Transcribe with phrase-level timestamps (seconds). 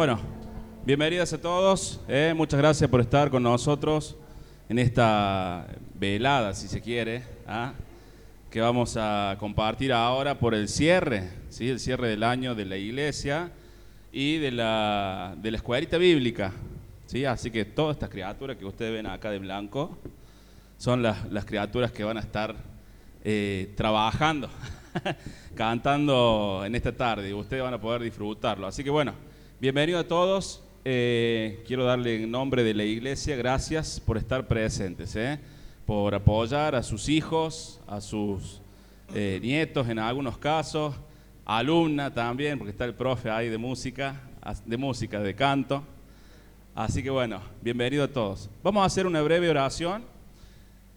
[0.00, 0.18] Bueno,
[0.86, 2.00] bienvenidas a todos.
[2.08, 4.16] eh, muchas gracias por estar con nosotros
[4.70, 7.74] en esta velada, si se quiere, ¿ah?
[8.50, 11.68] que vamos a compartir ahora por el cierre, ¿sí?
[11.68, 13.52] el cierre del año de la iglesia
[14.10, 16.54] y de la, de la escuelita bíblica.
[17.04, 17.26] ¿sí?
[17.26, 19.98] Así que todas estas criaturas que ustedes ven acá de blanco
[20.78, 22.56] son las, las criaturas que van a estar
[23.22, 24.48] eh, trabajando,
[25.54, 28.66] cantando en esta tarde y ustedes van a poder disfrutarlo.
[28.66, 29.12] Así que bueno,
[29.60, 30.64] bienvenido a todos.
[30.86, 35.38] Eh, quiero darle en nombre de la iglesia gracias por estar presentes, ¿eh?
[35.84, 38.62] por apoyar a sus hijos, a sus
[39.14, 40.94] eh, nietos en algunos casos,
[41.44, 44.18] alumna también, porque está el profe ahí de música,
[44.64, 45.84] de música, de canto.
[46.74, 48.48] Así que bueno, bienvenido a todos.
[48.62, 50.04] Vamos a hacer una breve oración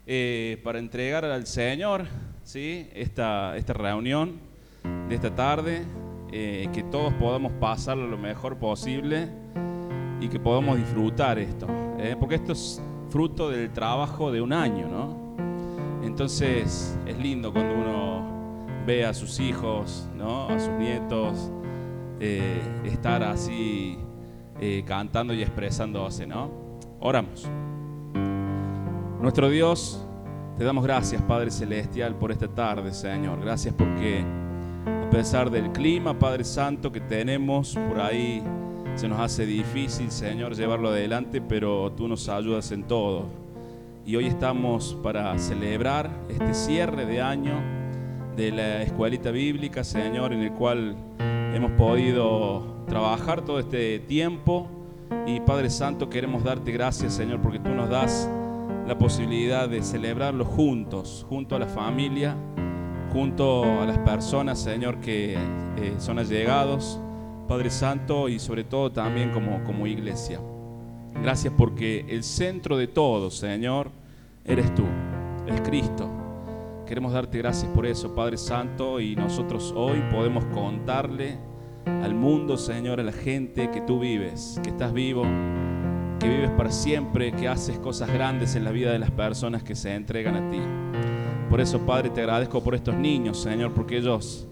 [0.08, 2.06] eh, para entregar al Señor
[2.46, 2.88] ¿sí?
[2.94, 4.40] esta, esta reunión
[5.10, 5.84] de esta tarde,
[6.36, 9.30] eh, que todos podamos pasarlo lo mejor posible
[10.20, 11.68] y que podamos disfrutar esto,
[12.00, 12.16] ¿eh?
[12.20, 15.36] porque esto es fruto del trabajo de un año, ¿no?
[16.04, 20.48] Entonces es lindo cuando uno ve a sus hijos, ¿no?
[20.48, 21.52] a sus nietos,
[22.20, 24.00] eh, estar así
[24.88, 26.80] cantando y expresándose, ¿no?
[27.00, 27.48] Oramos.
[29.22, 30.04] Nuestro Dios,
[30.58, 33.40] te damos gracias, Padre Celestial, por esta tarde, Señor.
[33.40, 34.26] Gracias porque
[35.14, 38.42] pesar del clima, Padre Santo, que tenemos por ahí,
[38.96, 43.28] se nos hace difícil, Señor, llevarlo adelante, pero tú nos ayudas en todo.
[44.08, 47.62] Y hoy estamos para celebrar este cierre de año
[48.36, 50.96] de la escuelita bíblica, Señor, en el cual
[51.54, 54.68] hemos podido trabajar todo este tiempo.
[55.28, 58.28] Y Padre Santo, queremos darte gracias, Señor, porque tú nos das
[58.88, 62.36] la posibilidad de celebrarlo juntos, junto a la familia,
[63.14, 67.00] junto a las personas, Señor, que eh, son allegados,
[67.48, 70.40] Padre Santo, y sobre todo también como, como iglesia.
[71.22, 73.92] Gracias porque el centro de todo, Señor,
[74.44, 74.84] eres tú,
[75.48, 76.10] es Cristo.
[76.88, 81.38] Queremos darte gracias por eso, Padre Santo, y nosotros hoy podemos contarle
[81.86, 85.24] al mundo, Señor, a la gente que tú vives, que estás vivo,
[86.20, 89.76] que vives para siempre, que haces cosas grandes en la vida de las personas que
[89.76, 91.13] se entregan a ti.
[91.54, 94.48] Por eso, Padre, te agradezco por estos niños, Señor, porque ellos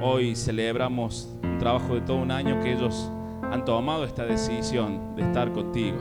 [0.00, 3.12] hoy celebramos un trabajo de todo un año que ellos
[3.52, 5.98] han tomado esta decisión de estar contigo.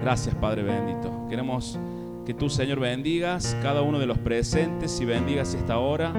[0.00, 1.26] Gracias, Padre bendito.
[1.28, 1.78] Queremos
[2.24, 6.10] que tú, Señor, bendigas cada uno de los presentes y bendigas esta hora,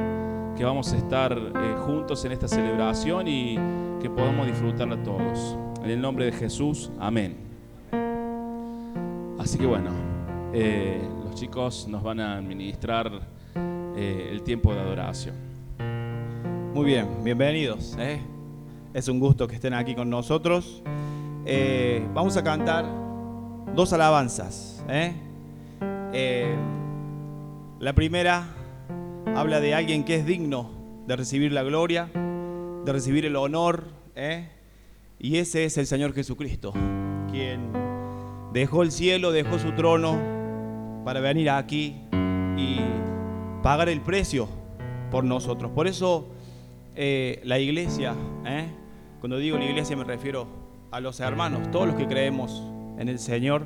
[0.55, 3.55] que vamos a estar eh, juntos en esta celebración y
[3.99, 5.57] que podamos disfrutarla todos.
[5.83, 7.35] En el nombre de Jesús, amén.
[9.39, 9.89] Así que bueno,
[10.53, 13.35] eh, los chicos nos van a administrar
[13.97, 15.35] eh, el tiempo de adoración.
[16.73, 17.97] Muy bien, bienvenidos.
[17.99, 18.21] ¿eh?
[18.93, 20.83] Es un gusto que estén aquí con nosotros.
[21.45, 22.85] Eh, vamos a cantar
[23.75, 24.83] dos alabanzas.
[24.89, 25.13] ¿eh?
[26.13, 26.55] Eh,
[27.79, 28.45] la primera
[29.35, 30.71] habla de alguien que es digno
[31.07, 32.09] de recibir la gloria,
[32.85, 33.85] de recibir el honor.
[34.15, 34.49] ¿eh?
[35.19, 36.73] Y ese es el Señor Jesucristo,
[37.31, 37.71] quien
[38.53, 40.19] dejó el cielo, dejó su trono
[41.05, 42.01] para venir aquí
[42.57, 42.79] y
[43.67, 44.47] pagar el precio
[45.11, 45.69] por nosotros.
[45.75, 46.29] Por eso
[46.95, 48.65] eh, la iglesia, ¿eh?
[49.19, 50.47] cuando digo la iglesia me refiero
[50.89, 52.63] a los hermanos, todos los que creemos
[52.97, 53.65] en el Señor,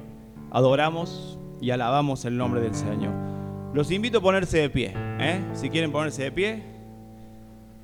[0.50, 3.14] adoramos y alabamos el nombre del Señor.
[3.76, 5.40] Los invito a ponerse de pie, ¿eh?
[5.54, 6.64] si quieren ponerse de pie,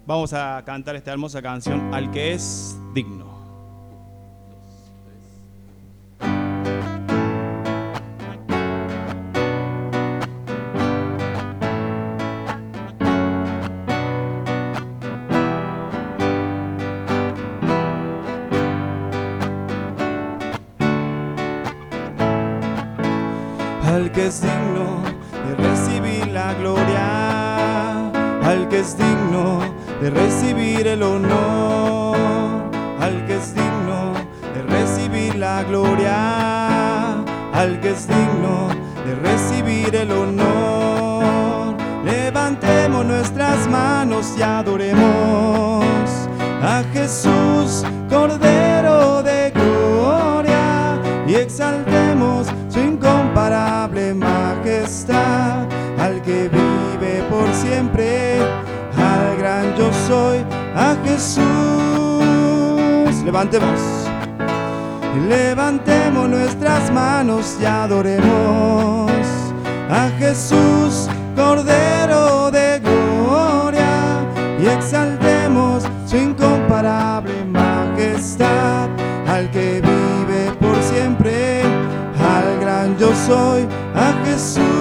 [0.08, 3.27] vamos a cantar esta hermosa canción, Al que es digno.
[24.28, 25.04] Es digno
[25.48, 28.10] de recibir la gloria,
[28.44, 29.60] al que es digno
[30.02, 32.18] de recibir el honor,
[33.00, 34.12] al que es digno
[34.54, 38.68] de recibir la gloria, al que es digno
[39.06, 41.78] de recibir el honor.
[42.04, 45.86] Levantemos nuestras manos y adoremos
[46.62, 51.87] a Jesús, Cordero de gloria, y exaltemos
[56.00, 58.40] al que vive por siempre,
[58.96, 61.44] al gran yo soy, a Jesús.
[63.26, 63.82] Levantemos,
[65.28, 69.12] levantemos nuestras manos y adoremos
[69.90, 74.26] a Jesús, Cordero de Gloria,
[74.58, 78.88] y exaltemos su incomparable majestad
[79.28, 84.77] al que vive por siempre, al gran yo soy, a Jesús.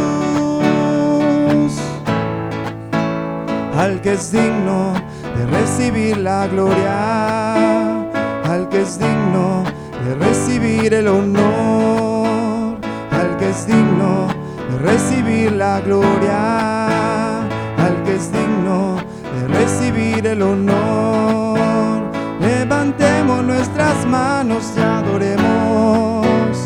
[3.77, 4.95] Al que es digno
[5.37, 8.01] de recibir la gloria,
[8.45, 9.65] al que es digno
[10.05, 12.79] de recibir el honor,
[13.11, 14.29] al que es digno
[14.71, 17.41] de recibir la gloria,
[17.77, 18.97] al que es digno
[19.39, 22.01] de recibir el honor.
[22.41, 26.57] Levantemos nuestras manos y adoremos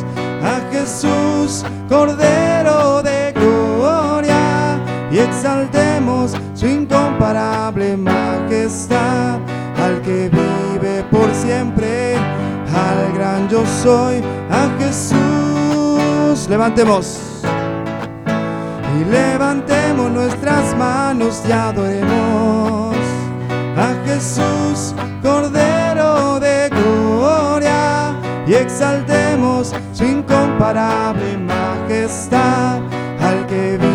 [0.44, 4.78] a Jesús, Cordero de gloria,
[5.10, 5.89] y exaltemos
[7.20, 9.40] incomparable majestad,
[9.76, 16.48] al que vive por siempre, al gran yo soy, a Jesús.
[16.48, 17.20] Levantemos.
[18.98, 22.96] Y levantemos nuestras manos y adoremos
[23.76, 28.16] a Jesús, Cordero de gloria,
[28.46, 32.78] y exaltemos su incomparable majestad,
[33.20, 33.89] al que vive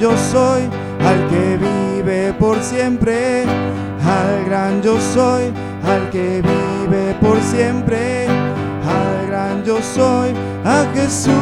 [0.00, 0.62] yo soy,
[1.00, 5.52] al que vive por siempre, al gran yo soy,
[5.84, 10.30] al que vive por siempre, al gran yo soy,
[10.64, 11.34] a Jesús.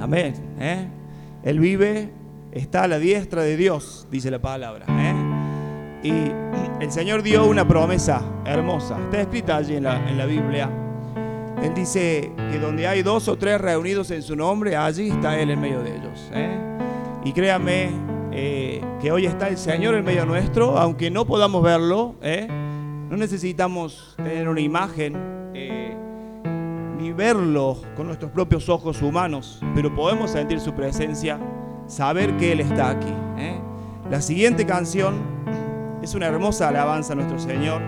[0.00, 0.34] Amén.
[0.58, 0.88] ¿eh?
[1.44, 2.10] Él vive,
[2.50, 4.86] está a la diestra de Dios, dice la palabra.
[4.88, 5.14] ¿eh?
[6.02, 6.32] Y
[6.82, 10.87] el Señor dio una promesa hermosa, está escrita allí en la, en la Biblia.
[11.62, 15.50] Él dice que donde hay dos o tres reunidos en su nombre, allí está Él
[15.50, 16.30] en medio de ellos.
[16.32, 16.58] ¿eh?
[17.24, 17.90] Y créame
[19.00, 22.14] que hoy está el Señor en medio nuestro, aunque no podamos verlo.
[22.22, 25.16] No necesitamos tener una imagen
[26.98, 31.38] ni verlo con nuestros propios ojos humanos, pero podemos sentir su presencia,
[31.86, 33.12] saber que Él está aquí.
[33.38, 33.58] ¿eh?
[34.10, 35.16] La siguiente canción
[36.02, 37.80] es una hermosa alabanza a nuestro Señor.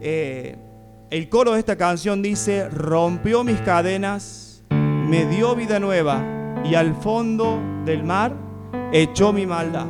[0.00, 0.56] Eh,
[1.10, 6.24] el coro de esta canción dice, rompió mis cadenas, me dio vida nueva
[6.64, 8.34] y al fondo del mar
[8.92, 9.86] echó mi maldad,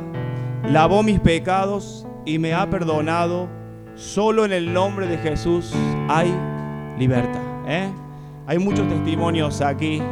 [0.63, 3.49] lavó mis pecados y me ha perdonado.
[3.95, 5.73] Solo en el nombre de Jesús
[6.07, 6.31] hay
[6.99, 7.41] libertad.
[7.67, 7.89] ¿eh?
[8.45, 10.03] Hay muchos testimonios aquí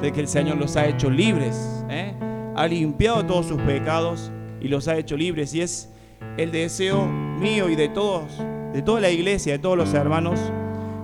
[0.00, 1.84] de que el Señor los ha hecho libres.
[1.88, 2.14] ¿eh?
[2.54, 4.30] Ha limpiado todos sus pecados
[4.60, 5.54] y los ha hecho libres.
[5.54, 5.90] Y es
[6.36, 8.30] el deseo mío y de todos,
[8.72, 10.40] de toda la iglesia, de todos los hermanos,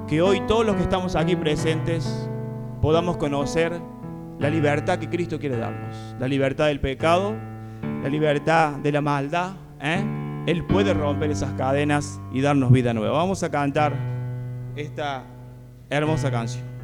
[0.06, 2.28] que hoy todos los que estamos aquí presentes
[2.80, 3.72] podamos conocer
[4.38, 5.96] la libertad que Cristo quiere darnos.
[6.18, 7.34] La libertad del pecado,
[8.02, 9.56] la libertad de la maldad.
[9.80, 10.04] ¿eh?
[10.46, 13.18] Él puede romper esas cadenas y darnos vida nueva.
[13.18, 13.92] Vamos a cantar
[14.76, 15.24] esta
[15.90, 16.77] hermosa canción.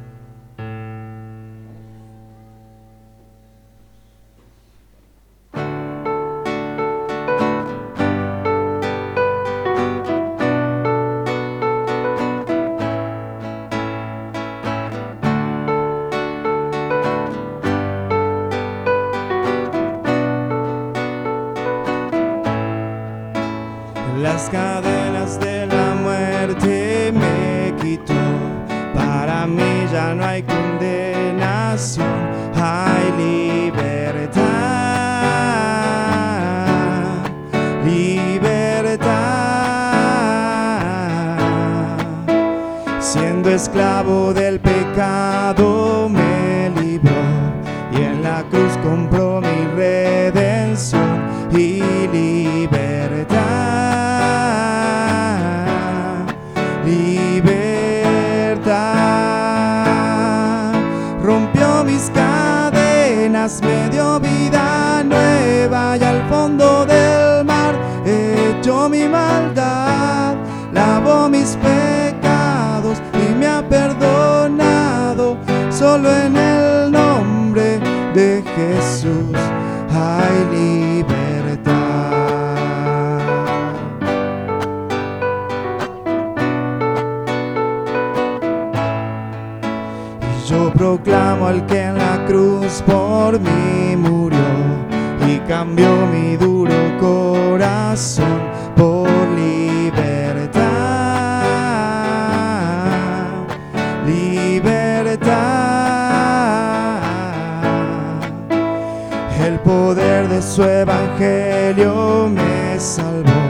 [29.91, 32.07] Ya no hay condenación,
[32.55, 34.43] hay libertad.
[37.85, 39.05] Libertad.
[42.99, 44.74] Siendo esclavo del pecado
[75.95, 77.79] Solo en el nombre
[78.13, 79.37] de Jesús
[79.89, 81.71] hay libertad.
[90.19, 94.37] Y yo proclamo al que en la cruz por mí murió
[95.25, 98.34] y cambió mi duro corazón
[110.55, 113.41] su evangelio me salvó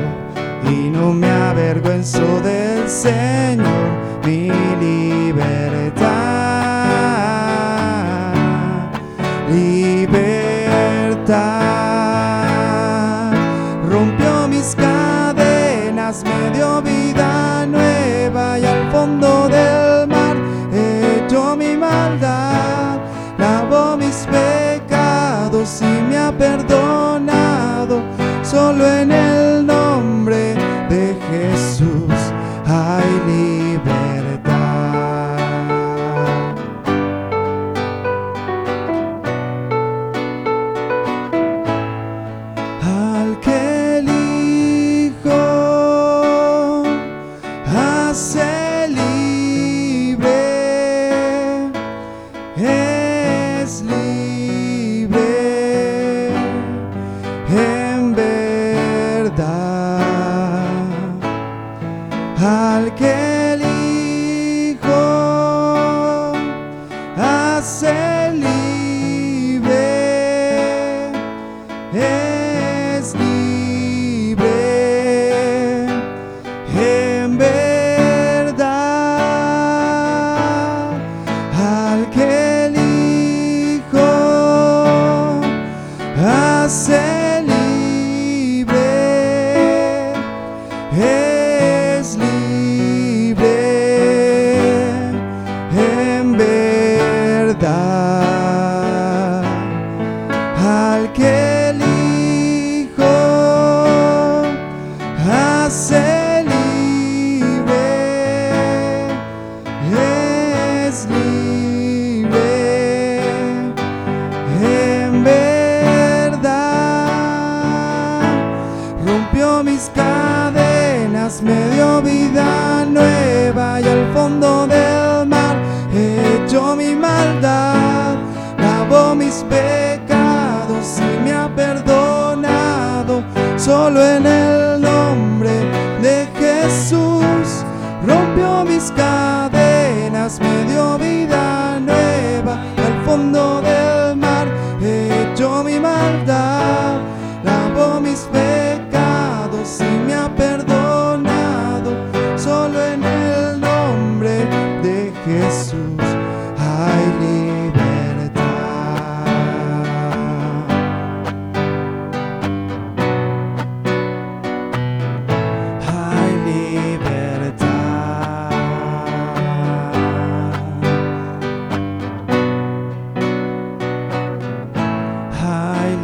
[0.68, 3.92] y no me avergüenzo del Señor,
[4.26, 6.16] mi libertad,
[9.52, 10.16] libertad.
[13.88, 20.36] Rompió mis cadenas, me dio vida nueva y al fondo del mar
[20.74, 22.98] echó mi maldad,
[23.38, 26.65] lavó mis pecados y me ha perdido.
[28.66, 29.35] Solo en el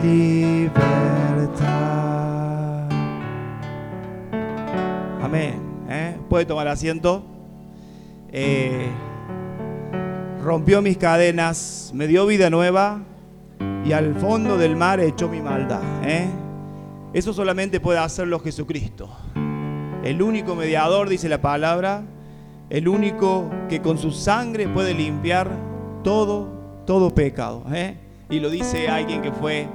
[0.03, 1.61] libertad.
[5.21, 5.61] Amén.
[5.89, 6.17] ¿eh?
[6.29, 7.23] Puede tomar asiento.
[8.31, 8.89] Eh,
[10.43, 13.01] rompió mis cadenas, me dio vida nueva
[13.85, 15.81] y al fondo del mar echó mi maldad.
[16.03, 16.27] ¿eh?
[17.13, 19.09] Eso solamente puede hacerlo Jesucristo.
[20.03, 22.03] El único mediador, dice la palabra,
[22.69, 25.51] el único que con su sangre puede limpiar
[26.03, 26.47] todo,
[26.85, 27.65] todo pecado.
[27.71, 27.97] ¿eh?
[28.29, 29.67] Y lo dice alguien que fue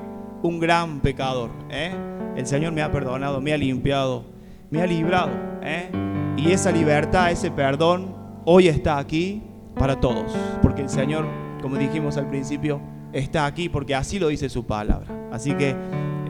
[0.47, 1.51] un gran pecador.
[1.71, 1.93] ¿eh?
[2.37, 4.25] El Señor me ha perdonado, me ha limpiado,
[4.71, 5.31] me ha librado.
[5.63, 5.91] ¿eh?
[6.37, 9.43] Y esa libertad, ese perdón, hoy está aquí
[9.75, 10.35] para todos.
[10.63, 11.27] Porque el Señor,
[11.63, 12.81] como dijimos al principio,
[13.13, 15.29] está aquí porque así lo dice su palabra.
[15.33, 15.75] Así que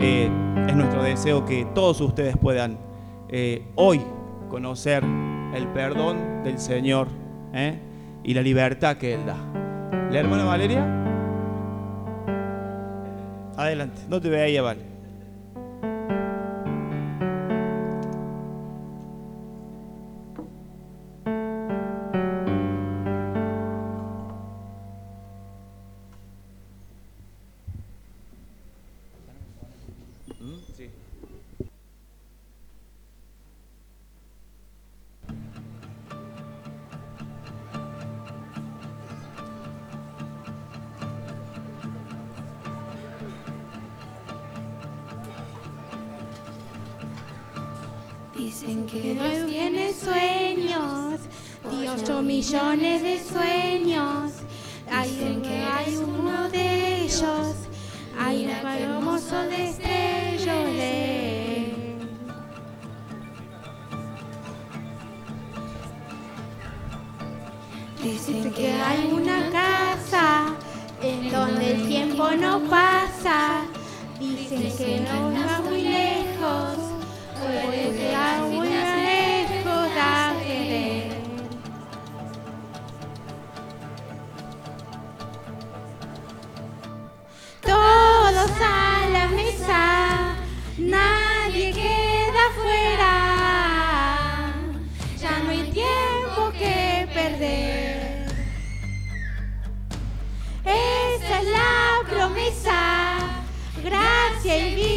[0.01, 0.31] eh,
[0.69, 2.79] es nuestro deseo que todos ustedes puedan
[3.29, 4.01] eh, hoy
[4.49, 5.03] conocer
[5.55, 7.09] el perdón del Señor
[7.53, 7.79] ¿eh?
[8.23, 9.37] y la libertad que Él da.
[10.11, 11.06] ¿La hermana Valeria?
[13.57, 14.96] Adelante, no te veía, vale.
[104.57, 104.96] Esa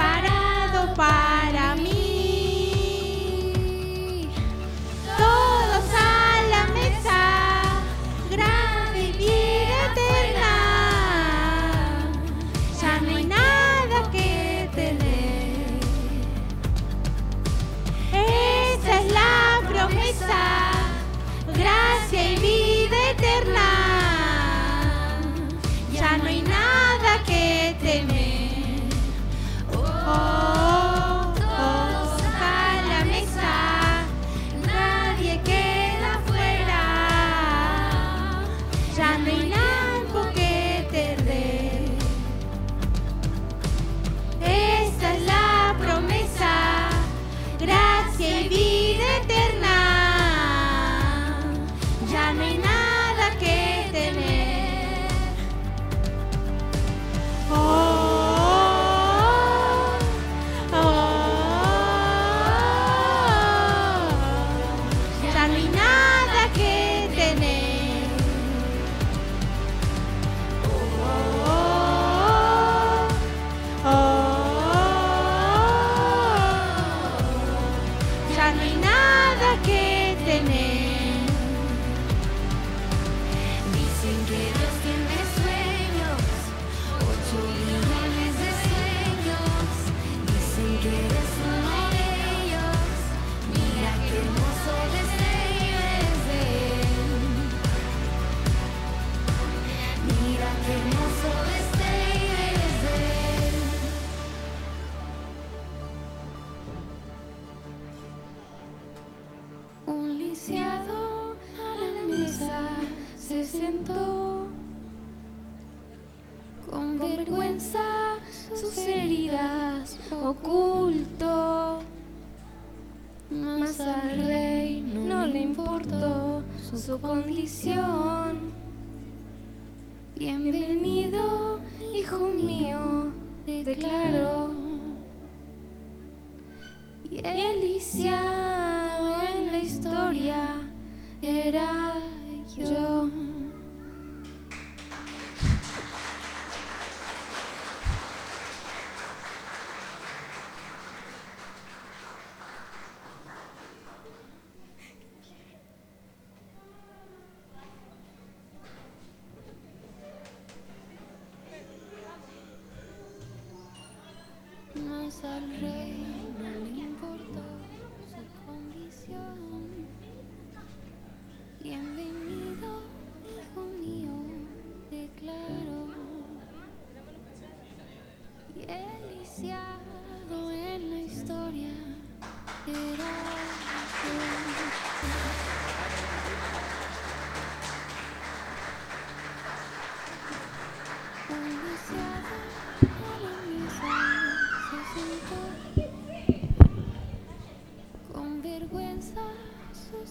[0.00, 0.39] lugar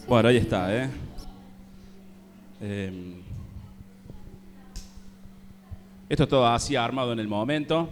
[0.07, 0.89] Bueno, ahí está, ¿eh?
[2.61, 3.21] Em,
[6.09, 7.89] esto es todo así armado en el momento.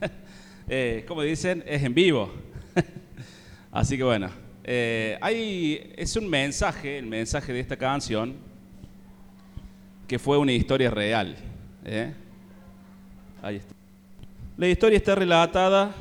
[0.68, 2.28] Eh, como dicen, es en vivo.
[3.70, 4.28] así que bueno,
[4.64, 8.34] eh, hay, es un mensaje, el mensaje de esta canción,
[10.08, 11.36] que fue una historia real.
[11.84, 12.12] ¿eh?
[13.40, 13.74] Ahí está.
[14.56, 15.94] La historia está relatada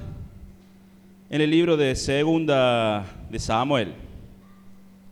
[1.30, 3.94] en el libro de Segunda de Samuel.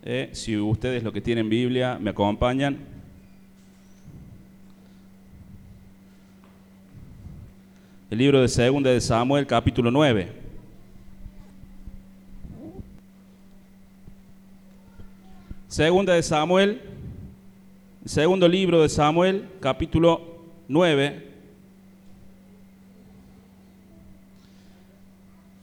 [0.06, 2.78] Eh, si ustedes lo que tienen Biblia me acompañan.
[8.12, 10.30] El libro de Segunda de Samuel, capítulo 9.
[15.70, 16.82] Segunda de Samuel,
[18.04, 21.32] segundo libro de Samuel, capítulo 9.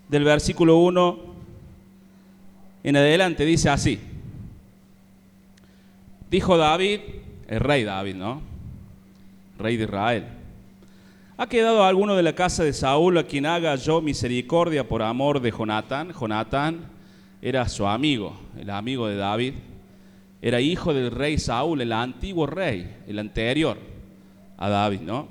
[0.08, 1.18] Del versículo 1
[2.82, 4.09] en adelante dice así.
[6.30, 7.00] Dijo David,
[7.48, 8.40] el rey David, ¿no?
[9.58, 10.24] Rey de Israel.
[11.36, 15.40] ¿Ha quedado alguno de la casa de Saúl a quien haga yo misericordia por amor
[15.40, 16.12] de Jonatán?
[16.12, 16.84] Jonatán
[17.42, 19.54] era su amigo, el amigo de David.
[20.40, 23.76] Era hijo del rey Saúl, el antiguo rey, el anterior
[24.56, 25.26] a David, ¿no?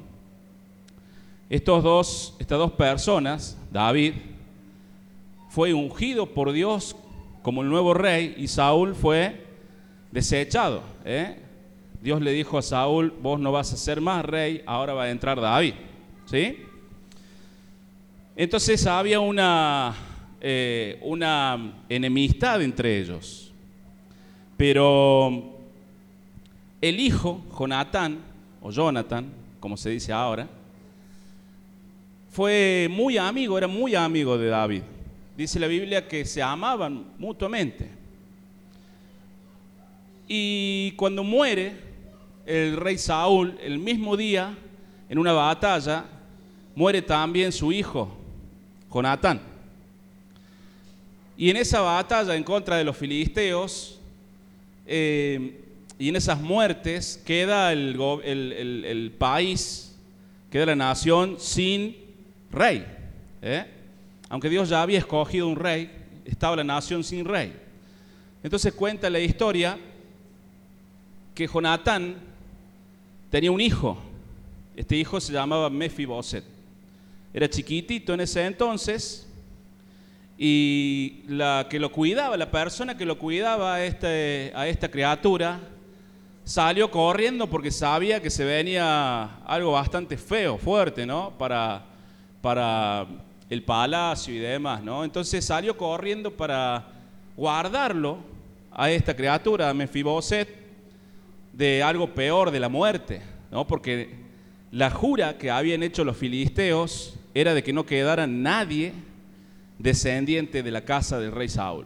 [1.49, 4.15] Estos dos, estas dos personas, David,
[5.49, 6.95] fue ungido por Dios
[7.41, 9.48] como el nuevo rey y Saúl fue
[10.11, 11.37] desechado, ¿eh?
[12.01, 15.09] Dios le dijo a Saúl, vos no vas a ser más rey, ahora va a
[15.11, 15.73] entrar David.
[16.25, 16.63] ¿Sí?
[18.35, 19.93] Entonces había una,
[20.39, 23.51] eh, una enemistad entre ellos.
[24.55, 25.57] Pero
[26.79, 28.19] el hijo, Jonatán,
[28.61, 30.47] o Jonathan, como se dice ahora,
[32.29, 34.83] fue muy amigo, era muy amigo de David.
[35.35, 37.98] Dice la Biblia que se amaban mutuamente.
[40.31, 41.73] Y cuando muere
[42.45, 44.55] el rey Saúl, el mismo día,
[45.09, 46.05] en una batalla,
[46.75, 48.15] muere también su hijo,
[48.93, 49.41] Jonatán.
[51.35, 53.99] Y en esa batalla en contra de los filisteos,
[54.85, 55.63] eh,
[55.97, 59.95] y en esas muertes queda el, país,
[60.51, 61.97] queda la nación sin
[62.51, 62.85] rey.
[63.41, 63.65] ¿eh?
[64.29, 65.89] Aunque Dios ya había escogido un rey,
[66.23, 67.51] estaba la nación sin rey.
[68.43, 69.77] Entonces cuenta la historia
[71.39, 72.17] que Jonatán
[73.30, 73.97] tenía un hijo.
[74.75, 76.43] Este hijo se llamaba Mefiboset.
[77.34, 79.25] Era chiquitito en ese entonces
[80.38, 85.62] y la que lo cuidaba, la persona que lo cuidaba a, este, a esta criatura,
[86.43, 91.32] salió corriendo porque sabía que se venía algo bastante feo, fuerte, ¿no?
[91.38, 91.86] Para,
[92.41, 93.08] para
[93.49, 95.06] el palacio y demás, ¿no?
[95.06, 96.86] Entonces salió corriendo para
[97.38, 98.17] guardarlo
[98.73, 100.60] a esta criatura, a Mefiboset,
[101.53, 103.65] de algo peor, de la muerte, ¿no?
[103.67, 104.15] Porque
[104.71, 108.93] la jura que habían hecho los filisteos era de que no quedara nadie
[109.77, 111.85] descendiente de la casa del rey Saúl.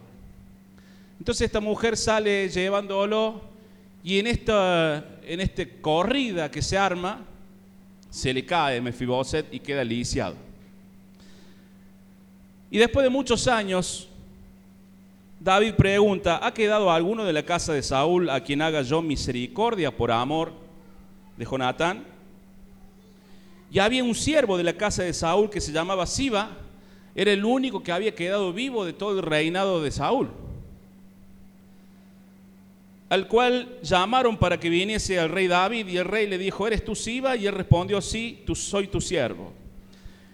[1.18, 3.42] Entonces esta mujer sale llevándolo
[4.02, 7.24] y en esta en este corrida que se arma
[8.10, 10.36] se le cae Mefiboset y queda lisiado.
[12.70, 14.08] Y después de muchos años
[15.44, 19.94] David pregunta, ¿ha quedado alguno de la casa de Saúl a quien haga yo misericordia
[19.94, 20.54] por amor
[21.36, 22.02] de Jonatán?
[23.70, 26.56] Y había un siervo de la casa de Saúl que se llamaba Siba,
[27.14, 30.30] era el único que había quedado vivo de todo el reinado de Saúl,
[33.10, 36.82] al cual llamaron para que viniese al rey David y el rey le dijo, ¿eres
[36.82, 37.36] tú Siba?
[37.36, 39.52] Y él respondió, sí, tú soy tu siervo.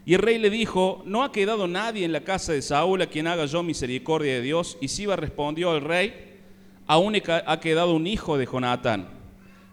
[0.07, 3.07] Y el rey le dijo, no ha quedado nadie en la casa de Saúl a
[3.07, 4.79] quien haga yo misericordia de Dios.
[4.81, 6.39] Y Siba respondió al rey,
[6.87, 7.15] aún
[7.47, 9.09] ha quedado un hijo de Jonatán,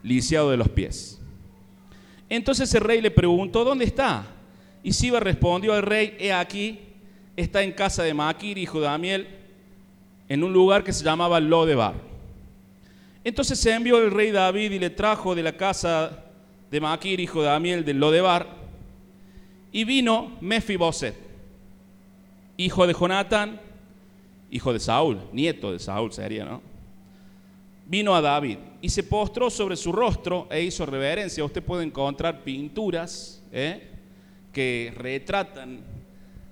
[0.04, 1.22] lisiado de los pies.
[2.30, 4.28] Entonces el rey le preguntó, ¿dónde está?
[4.84, 6.80] Y Siba respondió al rey, he aquí,
[7.36, 9.28] está en casa de Maquir, hijo de Damiel,
[10.28, 11.96] en un lugar que se llamaba Lodebar.
[13.24, 16.26] Entonces se envió el rey David y le trajo de la casa
[16.70, 18.67] de Maquir, hijo de Damiel, de Lodebar,
[19.72, 21.16] y vino Mefiboset,
[22.58, 23.60] hijo de Jonatán,
[24.50, 26.62] hijo de Saúl, nieto de Saúl sería, ¿no?
[27.86, 31.44] Vino a David y se postró sobre su rostro e hizo reverencia.
[31.44, 33.88] Usted puede encontrar pinturas ¿eh?
[34.52, 35.80] que retratan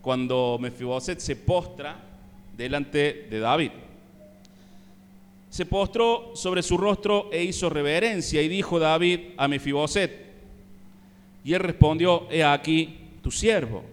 [0.01, 2.01] cuando Mefiboset se postra
[2.56, 3.71] delante de David.
[5.49, 10.25] Se postró sobre su rostro e hizo reverencia y dijo David a Mefiboset.
[11.43, 13.84] Y él respondió, he aquí, tu siervo.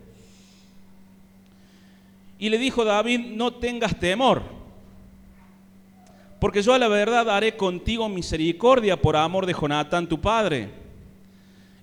[2.38, 4.42] Y le dijo David, no tengas temor,
[6.38, 10.68] porque yo a la verdad haré contigo misericordia por amor de Jonatán tu padre,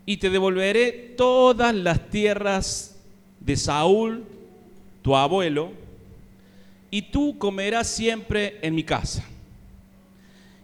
[0.06, 3.02] y te devolveré todas las tierras
[3.40, 4.26] de Saúl,
[5.02, 5.72] tu abuelo,
[6.92, 9.26] y tú comerás siempre en mi casa.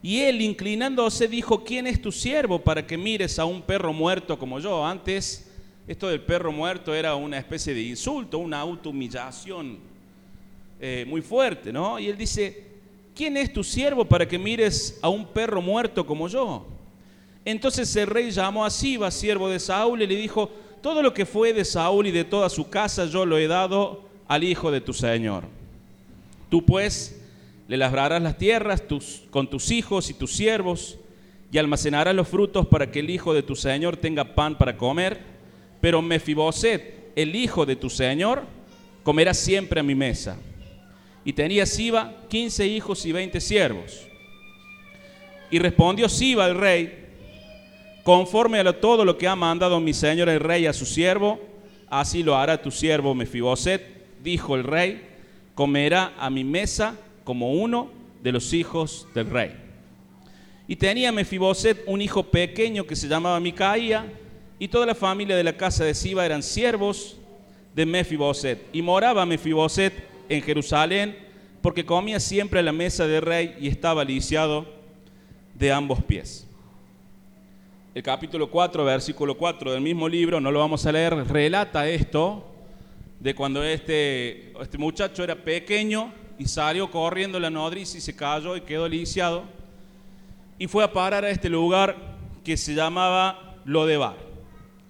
[0.04, 4.38] Y él, inclinándose, dijo, ¿quién es tu siervo para que mires a un perro muerto
[4.38, 4.86] como yo?
[4.86, 5.45] Antes
[5.88, 9.78] esto del perro muerto era una especie de insulto, una autohumillación
[10.80, 12.00] eh, muy fuerte, ¿no?
[12.00, 12.64] Y él dice,
[13.14, 16.66] ¿quién es tu siervo para que mires a un perro muerto como yo?
[17.44, 20.50] Entonces el rey llamó a Siba, siervo de Saúl, y le dijo,
[20.82, 24.02] todo lo que fue de Saúl y de toda su casa yo lo he dado
[24.28, 25.44] al hijo de tu señor.
[26.50, 27.22] Tú pues
[27.68, 28.84] le labrarás las tierras
[29.30, 30.98] con tus hijos y tus siervos
[31.52, 35.35] y almacenarás los frutos para que el hijo de tu señor tenga pan para comer
[35.86, 38.42] pero Mefiboset, el hijo de tu señor,
[39.04, 40.36] comerá siempre a mi mesa.
[41.24, 44.02] Y tenía Siba quince hijos y veinte siervos.
[45.52, 47.06] Y respondió Siba al rey,
[48.04, 51.40] conforme a todo lo que ha mandado mi señor el rey a su siervo,
[51.88, 53.84] así lo hará tu siervo Mefiboset,
[54.24, 55.04] dijo el rey,
[55.54, 57.92] comerá a mi mesa como uno
[58.24, 59.52] de los hijos del rey.
[60.68, 64.08] Y tenía Mefiboset un hijo pequeño que se llamaba Micaía,
[64.60, 67.18] y toda la familia de la casa de Siba eran siervos
[67.76, 68.66] de Mefiboset.
[68.72, 69.94] Y moraba Mefiboset
[70.30, 71.18] en Jerusalén
[71.62, 74.66] porque comía siempre a la mesa del rey y estaba lisiado
[75.54, 76.48] de ambos pies.
[77.94, 82.46] el capítulo 4, versículo 4 del mismo libro, no lo vamos a leer, relata esto
[83.20, 88.58] de cuando este, este muchacho era pequeño y salió corriendo la nodriza y se cayó
[88.58, 89.44] y quedó lisiado
[90.60, 91.96] y fue a parar a este lugar
[92.44, 94.25] que se llamaba Lodebar.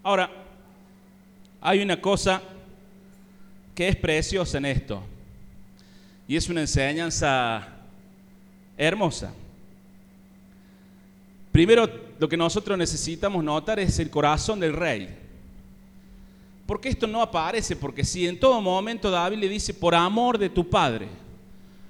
[0.05, 0.29] Ahora,
[1.59, 2.39] hay una cosa
[3.73, 5.01] que es preciosa en esto
[6.27, 7.67] y es una enseñanza
[8.77, 9.33] hermosa.
[11.51, 11.89] Primero,
[12.19, 15.09] lo que nosotros necesitamos notar es el corazón del rey.
[16.67, 20.49] Porque esto no aparece, porque si en todo momento David le dice, por amor de
[20.49, 21.07] tu padre,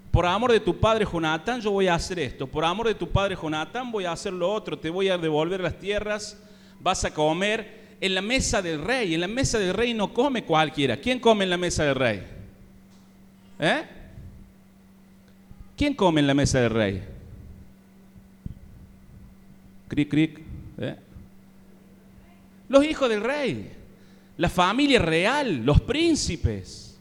[0.10, 3.10] por amor de tu padre Jonatán, yo voy a hacer esto, por amor de tu
[3.10, 6.42] padre Jonatán, voy a hacer lo otro, te voy a devolver las tierras,
[6.80, 9.14] vas a comer en la mesa del rey.
[9.14, 10.98] En la mesa del rey no come cualquiera.
[10.98, 12.24] ¿Quién come en la mesa del rey?
[13.60, 13.84] ¿Eh?
[15.78, 17.04] ¿Quién come en la mesa del rey?
[19.88, 20.42] Cric, cric.
[20.78, 20.96] ¿eh?
[22.70, 23.72] Los hijos del rey,
[24.38, 26.98] la familia real, los príncipes.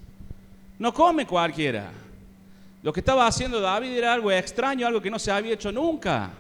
[0.79, 1.91] No come cualquiera.
[2.83, 6.33] Lo que estaba haciendo David era algo extraño, algo que no se había hecho nunca.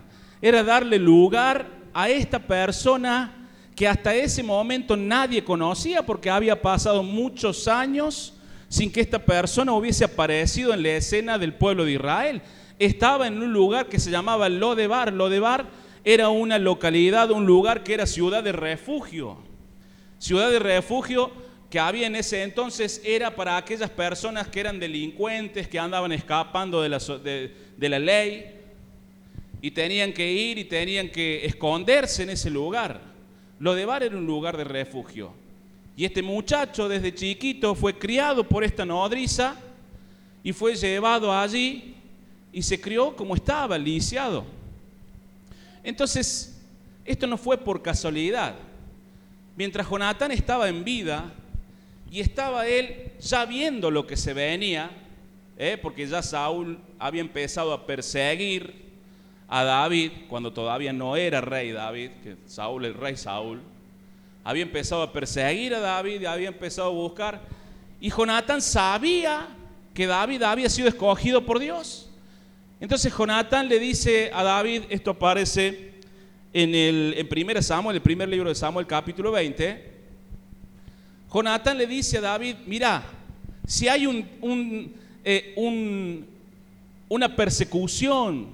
[0.42, 3.43] Era darle lugar a esta persona
[3.74, 8.34] que hasta ese momento nadie conocía porque había pasado muchos años
[8.68, 12.42] sin que esta persona hubiese aparecido en la escena del pueblo de Israel.
[12.78, 15.12] Estaba en un lugar que se llamaba Lodebar.
[15.12, 15.66] Lodebar
[16.04, 19.38] era una localidad, un lugar que era ciudad de refugio.
[20.18, 21.32] Ciudad de refugio
[21.70, 26.82] que había en ese entonces era para aquellas personas que eran delincuentes, que andaban escapando
[26.82, 28.60] de la, de, la ley
[29.60, 33.13] y tenían que ir y tenían que esconderse en ese lugar.
[33.58, 35.32] Lo de Bar era un lugar de refugio.
[35.96, 39.56] Y este muchacho desde chiquito fue criado por esta nodriza
[40.42, 41.94] y fue llevado allí
[42.52, 44.44] y se crió como estaba, lisiado.
[45.82, 46.60] Entonces,
[47.04, 48.54] esto no fue por casualidad.
[49.56, 51.32] Mientras Jonatán estaba en vida
[52.10, 54.90] y estaba él ya viendo lo que se venía,
[55.56, 55.78] ¿eh?
[55.80, 58.83] porque ya Saúl había empezado a perseguir
[59.48, 63.60] a David cuando todavía no era rey David, que Saúl, el rey Saúl,
[64.42, 67.40] había empezado a perseguir a David y había empezado a buscar.
[68.00, 69.48] Y Jonatán sabía
[69.94, 72.10] que David había sido escogido por Dios.
[72.80, 75.92] Entonces Jonatán le dice a David, esto aparece
[76.52, 79.92] en el en 1 Samuel, el primer libro de Samuel, capítulo 20.
[81.32, 83.02] Jonatán le dice a David, mira,
[83.66, 84.04] si hay
[85.24, 86.26] eh, un,
[87.08, 88.48] una persecución,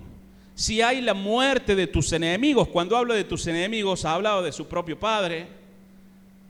[0.61, 4.69] si hay la muerte de tus enemigos, cuando habla de tus enemigos, hablaba de su
[4.69, 5.47] propio padre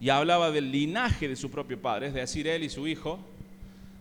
[0.00, 3.20] y hablaba del linaje de su propio padre, es decir, él y su hijo.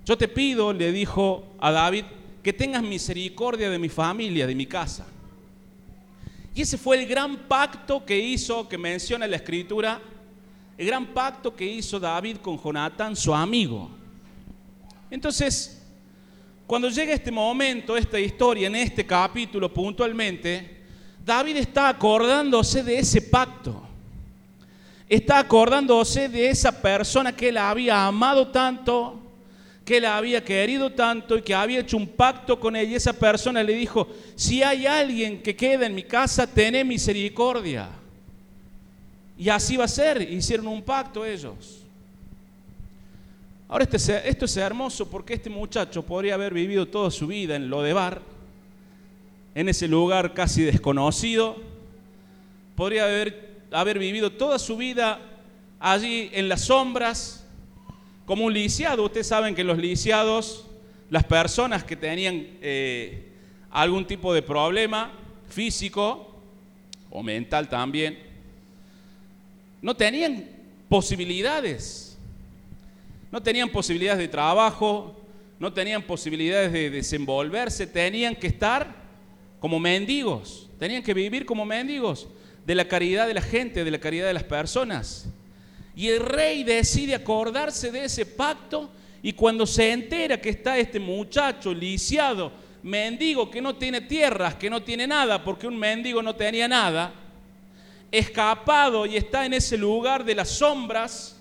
[0.08, 2.06] Yo te pido, le dijo a David,
[2.42, 5.06] que tengas misericordia de mi familia, de mi casa.
[6.56, 10.02] Y ese fue el gran pacto que hizo, que menciona la escritura,
[10.76, 13.92] el gran pacto que hizo David con Jonatán, su amigo.
[15.12, 15.79] Entonces,
[16.70, 20.78] cuando llega este momento, esta historia, en este capítulo puntualmente,
[21.26, 23.82] David está acordándose de ese pacto.
[25.10, 29.20] Está acordándose de esa persona que él había amado tanto,
[29.84, 32.92] que la había querido tanto y que había hecho un pacto con ella.
[32.92, 37.90] Y esa persona le dijo, si hay alguien que queda en mi casa, tené misericordia.
[39.40, 40.22] Y así va a ser.
[40.22, 41.79] Hicieron un pacto ellos.
[43.72, 47.70] Ahora este, esto es hermoso porque este muchacho podría haber vivido toda su vida en
[47.70, 48.20] Lodebar,
[49.54, 51.56] en ese lugar casi desconocido.
[52.76, 55.20] Podría haber, vivido toda su vida
[55.80, 57.46] allí en las sombras,
[58.26, 59.04] como un lisiado.
[59.04, 60.66] Ustedes saben que los lisiados,
[61.12, 63.34] las personas que tenían eh,
[63.70, 65.12] algún tipo de problema
[65.48, 66.42] físico
[67.12, 68.18] o mental también,
[69.80, 70.50] no tenían
[70.90, 72.09] posibilidades.
[73.32, 75.16] No tenían posibilidades de trabajo,
[75.60, 78.96] no tenían posibilidades de desenvolverse, tenían que estar
[79.60, 82.28] como mendigos, tenían que vivir como mendigos
[82.66, 85.28] de la caridad de la gente, de la caridad de las personas.
[85.96, 88.90] Y el rey decide acordarse de ese pacto
[89.22, 92.52] y cuando se entera que está este muchacho lisiado,
[92.84, 97.14] mendigo que no tiene tierras, que no tiene nada, porque un mendigo no tenía nada,
[98.12, 101.39] escapado y está en ese lugar de las sombras,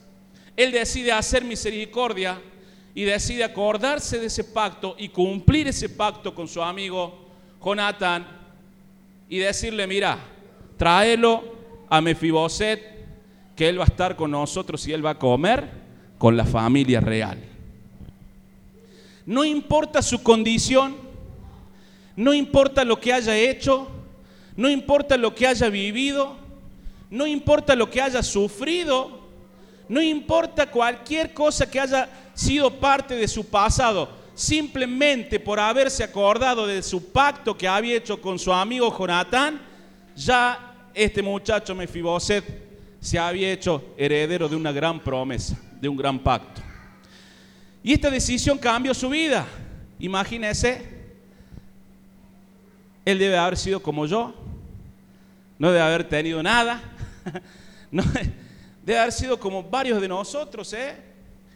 [0.59, 2.43] él decide hacer misericordia
[2.93, 7.29] y decide acordarse de ese pacto y cumplir ese pacto con su amigo
[7.65, 8.27] Jonathan
[9.29, 10.19] y decirle, mira,
[10.77, 11.45] tráelo
[11.89, 12.83] a Mefiboset
[13.55, 15.71] que Él va a estar con nosotros y Él va a comer
[16.19, 17.39] con la familia real.
[19.27, 20.97] No importa su condición,
[22.17, 23.87] no importa lo que haya hecho,
[24.57, 26.37] no importa lo que haya vivido,
[27.11, 29.18] no importa lo que haya sufrido,
[29.89, 36.67] no importa cualquier cosa que haya sido parte de su pasado, simplemente por haberse acordado
[36.67, 39.61] de su pacto que había hecho con su amigo Jonatán,
[40.15, 42.45] ya este muchacho Mefiboset
[43.01, 46.61] se había hecho heredero de una gran promesa, de un gran pacto.
[47.83, 49.47] Y esta decisión cambió su vida.
[49.99, 50.83] Imagínese,
[53.05, 54.35] él debe haber sido como yo,
[55.59, 56.83] no debe haber tenido nada,
[58.89, 60.97] debe haber sido como varios de nosotros, ¿eh?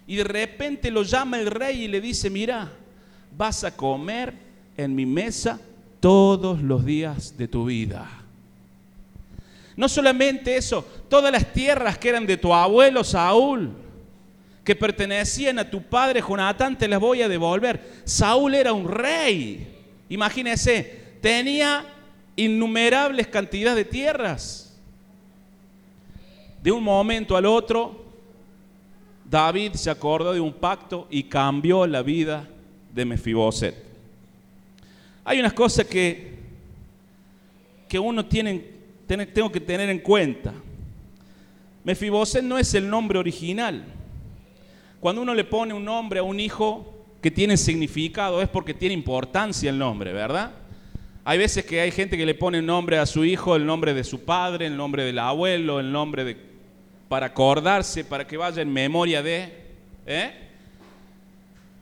[0.06, 2.70] Y de repente lo llama el rey y le dice, mira,
[3.34, 4.34] vas a comer
[4.76, 5.58] en mi mesa
[5.98, 8.06] todos los días de tu vida.
[9.76, 13.70] No solamente eso, todas las tierras que eran de tu abuelo Saúl,
[14.62, 18.02] que pertenecían a tu padre Jonatán, te las voy a devolver.
[18.04, 19.74] Saúl era un rey.
[20.10, 21.86] Imagínese, tenía
[22.36, 24.71] innumerables cantidades de tierras.
[26.62, 28.04] De un momento al otro,
[29.28, 32.48] David se acordó de un pacto y cambió la vida
[32.94, 33.74] de Mefiboset.
[35.24, 36.38] Hay unas cosas que,
[37.88, 38.64] que uno tiene,
[39.06, 40.54] tengo que tener en cuenta.
[41.82, 43.84] Mefiboset no es el nombre original.
[45.00, 48.94] Cuando uno le pone un nombre a un hijo que tiene significado es porque tiene
[48.94, 50.52] importancia el nombre, ¿verdad?
[51.24, 53.94] Hay veces que hay gente que le pone un nombre a su hijo, el nombre
[53.94, 56.51] de su padre, el nombre del abuelo, el nombre de
[57.12, 59.52] para acordarse, para que vaya en memoria de.
[60.06, 60.32] ¿eh?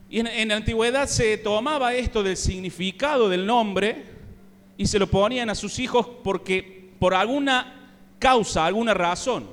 [0.09, 4.03] Y en, en la antigüedad se tomaba esto del significado del nombre
[4.75, 9.49] y se lo ponían a sus hijos porque por alguna causa, alguna razón.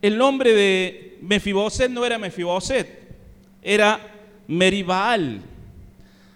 [0.00, 2.88] El nombre de Mefiboset no era Mefiboset,
[3.60, 4.00] era
[4.46, 5.42] Meribal.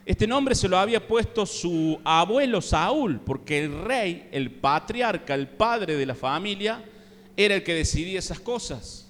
[0.04, 5.48] Este nombre se lo había puesto su abuelo Saúl, porque el rey, el patriarca, el
[5.48, 6.84] padre de la familia,
[7.38, 9.06] era el que decidía esas cosas.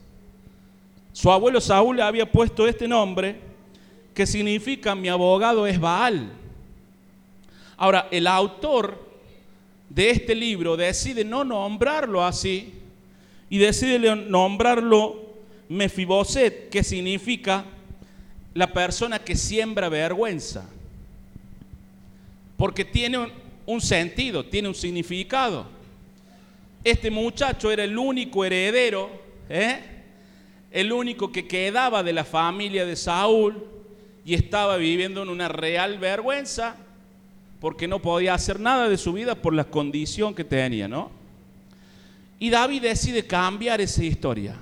[1.15, 3.41] Su abuelo Saúl le había puesto este nombre,
[4.13, 6.31] que significa mi abogado es Baal.
[7.79, 9.03] Ahora, el autor
[9.89, 12.75] de este libro decide no nombrarlo así
[13.49, 15.33] y decide nombrarlo
[15.71, 17.65] Mefiboset, que significa
[18.53, 20.69] la persona que siembra vergüenza.
[22.59, 23.33] Porque tiene un,
[23.65, 25.78] un sentido, tiene un significado.
[26.85, 29.11] Este muchacho era el único heredero,
[29.49, 29.81] ¿eh?
[30.71, 33.65] el único que quedaba de la familia de Saúl
[34.25, 36.77] y estaba viviendo en una real vergüenza
[37.61, 41.11] porque no podía hacer nada de su vida por la condición que tenía, ¿no?
[42.39, 44.55] Y David decide cambiar esa historia.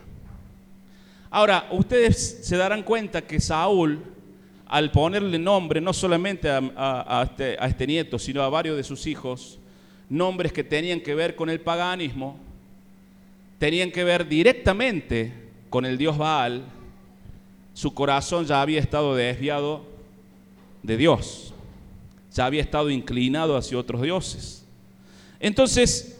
[1.31, 4.03] Ahora, ustedes se darán cuenta que Saúl,
[4.67, 9.07] al ponerle nombre no solamente a, este, a este nieto, sino a varios de sus
[9.07, 9.59] hijos,
[10.09, 12.37] nombres que tenían que ver con el paganismo,
[13.59, 15.33] tenían que ver directamente
[15.71, 16.65] con el dios Baal,
[17.75, 19.85] su corazón ya había estado desviado
[20.83, 21.53] de Dios,
[22.33, 24.65] ya había estado inclinado hacia otros dioses.
[25.41, 26.19] Entonces,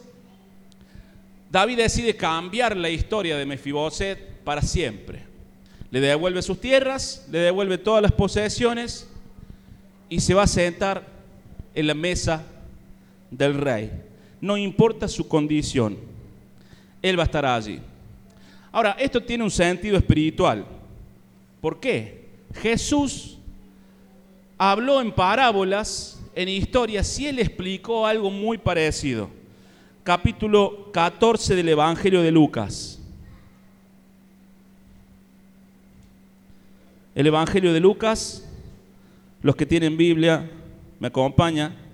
[1.49, 5.23] David decide cambiar la historia de Mefiboset para siempre.
[5.89, 9.07] Le devuelve sus tierras, le devuelve todas las posesiones
[10.09, 11.07] y se va a sentar
[11.73, 12.43] en la mesa
[13.31, 13.91] del rey.
[14.39, 15.97] No importa su condición,
[17.01, 17.79] él va a estar allí.
[18.71, 20.65] Ahora, esto tiene un sentido espiritual.
[21.61, 22.27] ¿Por qué?
[22.55, 23.37] Jesús
[24.57, 29.29] habló en parábolas, en historias, y él explicó algo muy parecido.
[30.03, 32.99] Capítulo 14 del Evangelio de Lucas.
[37.15, 38.47] El Evangelio de Lucas,
[39.41, 40.49] los que tienen Biblia,
[40.99, 41.86] me acompañan.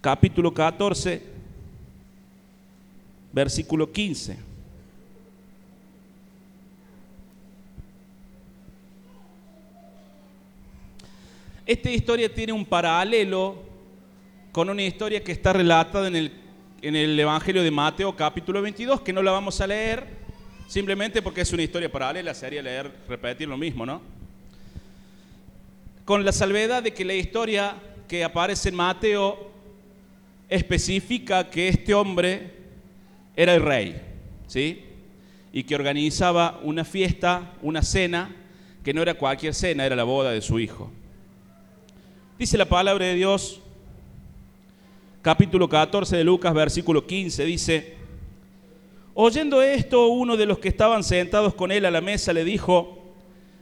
[0.00, 1.22] Capítulo 14,
[3.32, 4.38] versículo 15.
[11.66, 13.62] Esta historia tiene un paralelo
[14.52, 16.32] con una historia que está relatada en el,
[16.80, 20.06] en el Evangelio de Mateo capítulo 22, que no la vamos a leer,
[20.66, 24.00] simplemente porque es una historia paralela, sería leer, repetir lo mismo, ¿no?
[26.06, 27.76] Con la salvedad de que la historia
[28.08, 29.50] que aparece en Mateo
[30.50, 32.50] especifica que este hombre
[33.36, 34.00] era el rey,
[34.46, 34.84] ¿sí?
[35.52, 38.36] Y que organizaba una fiesta, una cena,
[38.84, 40.90] que no era cualquier cena, era la boda de su hijo.
[42.38, 43.60] Dice la palabra de Dios,
[45.22, 47.94] capítulo 14 de Lucas, versículo 15, dice,
[49.14, 53.00] oyendo esto, uno de los que estaban sentados con él a la mesa le dijo,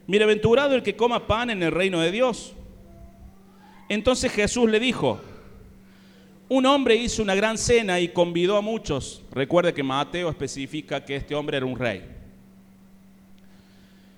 [0.09, 2.55] Bienaventurado el que coma pan en el reino de Dios.
[3.91, 5.20] Entonces Jesús le dijo,
[6.49, 9.23] un hombre hizo una gran cena y convidó a muchos.
[9.33, 12.05] Recuerde que Mateo especifica que este hombre era un rey.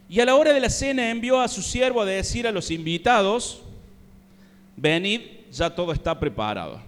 [0.08, 2.70] Y a la hora de la cena envió a su siervo a decir a los
[2.70, 3.62] invitados,
[4.76, 5.20] venid,
[5.52, 6.80] ya todo está preparado.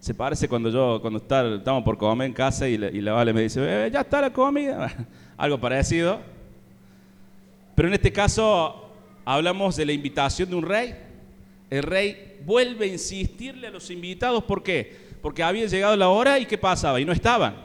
[0.00, 3.60] Se parece cuando yo, cuando estamos por comer en casa y la, Vale me dice,
[3.86, 4.92] eh, ya está la comida.
[5.36, 6.20] Algo parecido.
[7.74, 8.90] Pero en este caso
[9.24, 10.94] hablamos de la invitación de un rey.
[11.70, 14.96] El rey vuelve a insistirle a los invitados, ¿por qué?
[15.22, 17.00] Porque había llegado la hora y ¿qué pasaba?
[17.00, 17.56] Y no estaban.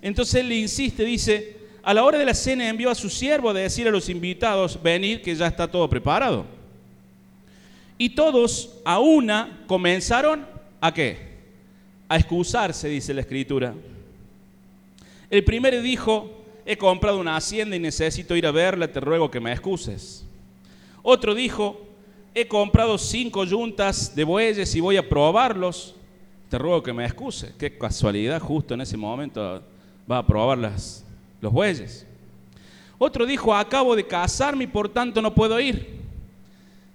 [0.00, 3.50] Entonces él le insiste, dice, a la hora de la cena envió a su siervo
[3.50, 6.46] a decir a los invitados, venid que ya está todo preparado.
[7.98, 10.46] Y todos a una comenzaron
[10.80, 11.18] a qué?
[12.08, 13.74] A excusarse, dice la escritura.
[15.30, 19.40] El primero dijo, he comprado una hacienda y necesito ir a verla, te ruego que
[19.40, 20.24] me excuses.
[21.02, 21.80] Otro dijo,
[22.34, 25.94] he comprado cinco yuntas de bueyes y voy a probarlos,
[26.50, 27.54] te ruego que me excuse.
[27.56, 29.62] Qué casualidad, justo en ese momento
[30.10, 31.04] va a probar las,
[31.40, 32.06] los bueyes.
[32.98, 36.02] Otro dijo, acabo de casarme y por tanto no puedo ir.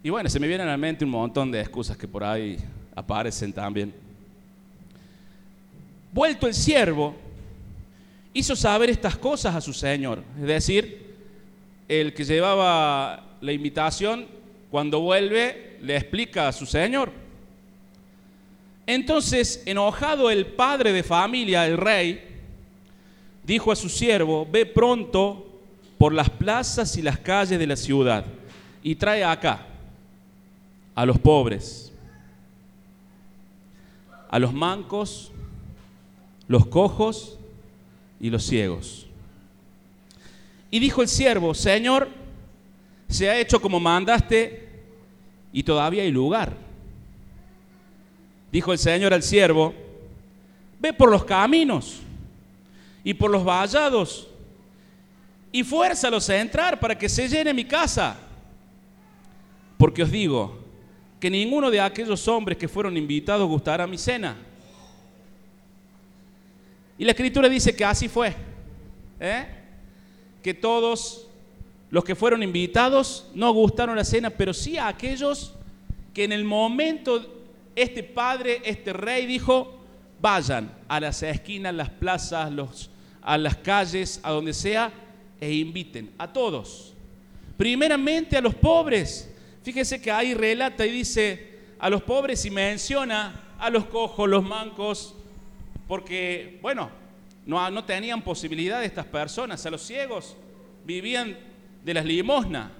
[0.03, 2.57] Y bueno, se me vienen a la mente un montón de excusas que por ahí
[2.95, 3.93] aparecen también.
[6.11, 7.15] Vuelto el siervo,
[8.33, 10.23] hizo saber estas cosas a su señor.
[10.39, 11.15] Es decir,
[11.87, 14.25] el que llevaba la invitación,
[14.69, 17.11] cuando vuelve, le explica a su señor.
[18.85, 22.23] Entonces, enojado el padre de familia, el rey,
[23.43, 25.45] dijo a su siervo, ve pronto
[25.97, 28.25] por las plazas y las calles de la ciudad
[28.81, 29.65] y trae acá
[30.95, 31.91] a los pobres,
[34.29, 35.31] a los mancos,
[36.47, 37.37] los cojos
[38.19, 39.07] y los ciegos.
[40.71, 42.09] Y dijo el siervo, Señor,
[43.09, 44.69] se ha hecho como mandaste
[45.51, 46.55] y todavía hay lugar.
[48.51, 49.73] Dijo el Señor al siervo,
[50.79, 52.01] ve por los caminos
[53.03, 54.27] y por los vallados
[55.51, 58.17] y fuérzalos a entrar para que se llene mi casa.
[59.77, 60.59] Porque os digo
[61.19, 64.37] que ninguno de aquellos hombres que fueron invitados gustará mi cena.
[66.97, 68.35] Y la escritura dice que así fue.
[69.19, 69.45] ¿eh?
[70.43, 71.28] Que todos
[71.89, 75.53] los que fueron invitados no gustaron la cena, pero sí a aquellos
[76.13, 77.39] que en el momento
[77.75, 79.79] este padre, este rey dijo,
[80.21, 82.89] vayan a las esquinas, las plazas, los,
[83.21, 84.91] a las calles, a donde sea,
[85.39, 86.93] e inviten a todos.
[87.57, 89.33] Primeramente a los pobres.
[89.63, 94.43] Fíjese que ahí relata y dice a los pobres y menciona a los cojos, los
[94.43, 95.15] mancos,
[95.87, 96.89] porque, bueno,
[97.45, 100.35] no, no tenían posibilidad estas personas, a los ciegos
[100.85, 101.37] vivían
[101.83, 102.71] de las limosnas.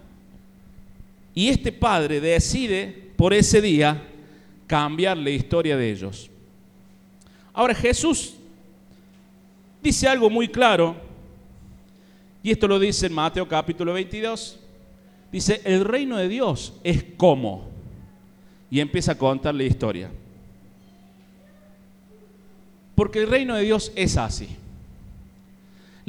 [1.33, 4.03] Y este padre decide por ese día
[4.67, 6.29] cambiar la historia de ellos.
[7.53, 8.35] Ahora Jesús
[9.81, 10.95] dice algo muy claro,
[12.41, 14.59] y esto lo dice en Mateo capítulo 22.
[15.31, 17.69] Dice, el reino de Dios es como.
[18.71, 20.09] Y empieza a contar la historia.
[22.95, 24.47] Porque el reino de Dios es así.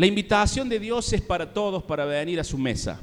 [0.00, 2.98] La invitación de Dios es para todos para venir a su mesa.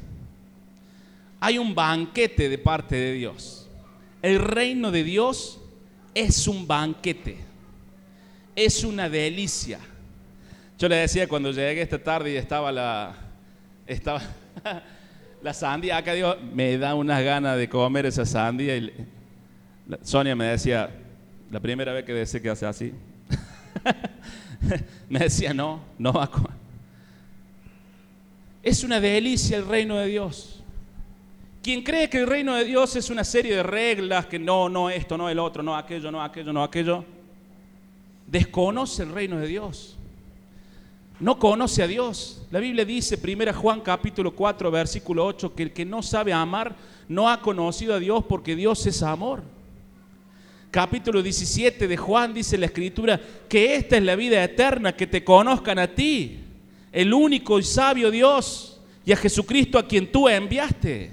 [1.40, 3.70] Hay un banquete de parte de Dios.
[4.20, 5.62] El reino de Dios
[6.16, 7.38] es un banquete.
[8.56, 9.78] Es una delicia.
[10.80, 13.16] Yo le decía cuando llegué esta tarde y estaba la,
[13.86, 14.20] estaba
[15.44, 18.76] la sandía, acá digo, me da unas ganas de comer esa sandía.
[18.76, 18.92] Y
[20.02, 20.90] Sonia me decía,
[21.52, 22.92] la primera vez que decía que hace así,
[25.10, 26.57] me decía, no, no va a
[28.68, 30.62] Es una delicia el reino de Dios.
[31.64, 34.90] Quien cree que el reino de Dios es una serie de reglas, que no, no
[34.90, 37.06] esto, no el otro, no aquello, no aquello, no aquello,
[38.28, 39.96] desconoce el reino de Dios.
[41.22, 42.46] No conoce a Dios.
[42.52, 46.76] La Biblia dice, 1 Juan capítulo 4, versículo 8, que el que no sabe amar
[47.08, 49.44] no ha conocido a Dios porque Dios es amor
[50.70, 55.24] capítulo 17 de Juan dice la escritura que esta es la vida eterna, que te
[55.24, 56.47] conozcan a ti,
[56.98, 61.12] el único y sabio Dios, y a Jesucristo a quien tú enviaste.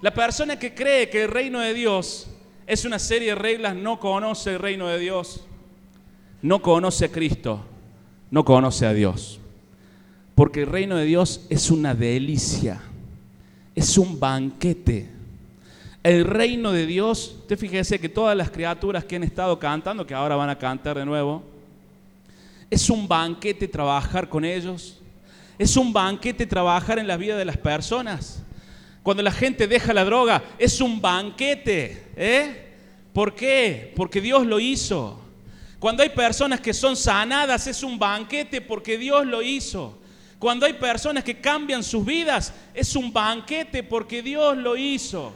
[0.00, 2.28] La persona que cree que el reino de Dios
[2.66, 5.44] es una serie de reglas no conoce el reino de Dios,
[6.42, 7.64] no conoce a Cristo,
[8.30, 9.40] no conoce a Dios.
[10.34, 12.80] Porque el reino de Dios es una delicia,
[13.74, 15.20] es un banquete
[16.02, 20.14] el reino de Dios, usted fíjese que todas las criaturas que han estado cantando, que
[20.14, 21.42] ahora van a cantar de nuevo,
[22.70, 24.98] es un banquete trabajar con ellos.
[25.58, 28.42] Es un banquete trabajar en la vida de las personas.
[29.02, 32.06] Cuando la gente deja la droga, es un banquete.
[32.16, 32.72] ¿eh?
[33.12, 33.92] ¿Por qué?
[33.96, 35.20] Porque Dios lo hizo.
[35.78, 39.98] Cuando hay personas que son sanadas es un banquete porque Dios lo hizo.
[40.38, 45.32] Cuando hay personas que cambian sus vidas es un banquete porque Dios lo hizo.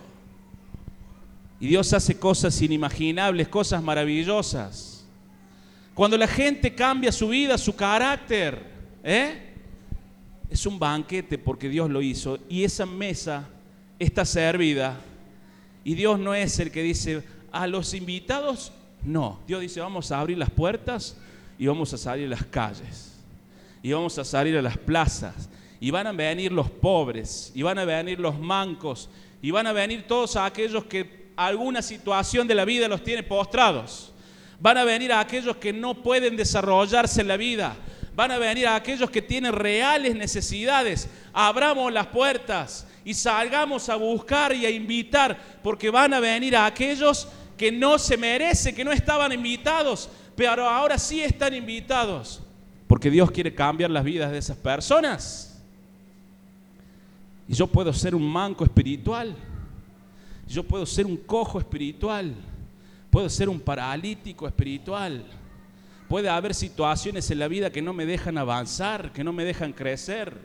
[1.61, 4.94] Y Dios hace cosas inimaginables, cosas maravillosas.
[5.95, 8.61] Cuando la gente cambia su vida, su carácter,
[9.05, 9.55] ¿eh?
[10.51, 12.39] es un banquete porque Dios lo hizo.
[12.49, 13.49] Y esa mesa
[13.99, 15.01] está servida.
[15.85, 17.23] Y Dios no es el que dice,
[17.53, 18.73] a los invitados,
[19.05, 19.41] no.
[19.47, 21.17] Dios dice, vamos a abrir las puertas
[21.59, 23.13] y vamos a salir a las calles.
[23.83, 25.49] Y vamos a salir a las plazas.
[25.79, 27.53] Y van a venir los pobres.
[27.55, 29.11] Y van a venir los mancos.
[29.43, 34.14] Y van a venir todos aquellos que alguna situación de la vida los tiene postrados.
[34.65, 37.77] Van a venir a aquellos que no pueden desarrollarse en la vida.
[38.17, 41.07] Van a venir a aquellos que tienen reales necesidades.
[41.35, 46.65] Abramos las puertas y salgamos a buscar y a invitar, porque van a venir a
[46.65, 52.43] aquellos que no se merecen, que no estaban invitados, pero ahora sí están invitados,
[52.87, 55.63] porque Dios quiere cambiar las vidas de esas personas.
[57.47, 59.37] Y yo puedo ser un manco espiritual,
[60.49, 62.35] yo puedo ser un cojo espiritual,
[63.15, 65.25] puedo ser un paralítico espiritual.
[66.09, 69.73] Puede haber situaciones en la vida que no me dejan avanzar, que no me dejan
[69.73, 70.37] crecer.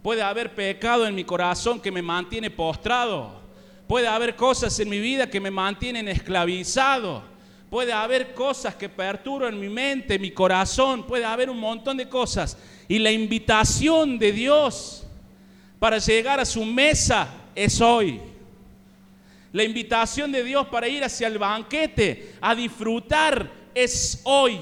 [0.00, 3.40] Puede haber pecado en mi corazón que me mantiene postrado.
[3.88, 7.24] Puede haber cosas en mi vida que me mantienen esclavizado.
[7.68, 11.04] Puede haber cosas que perturban mi mente, mi corazón.
[11.04, 12.56] Puede haber un montón de cosas.
[12.86, 15.04] Y la invitación de Dios
[15.80, 17.26] para llegar a su mesa
[17.56, 18.20] es hoy.
[19.58, 24.56] La invitación de Dios para ir hacia el banquete, a disfrutar, es hoy.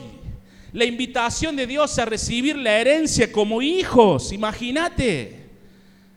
[0.72, 5.51] La invitación de Dios a recibir la herencia como hijos, imagínate.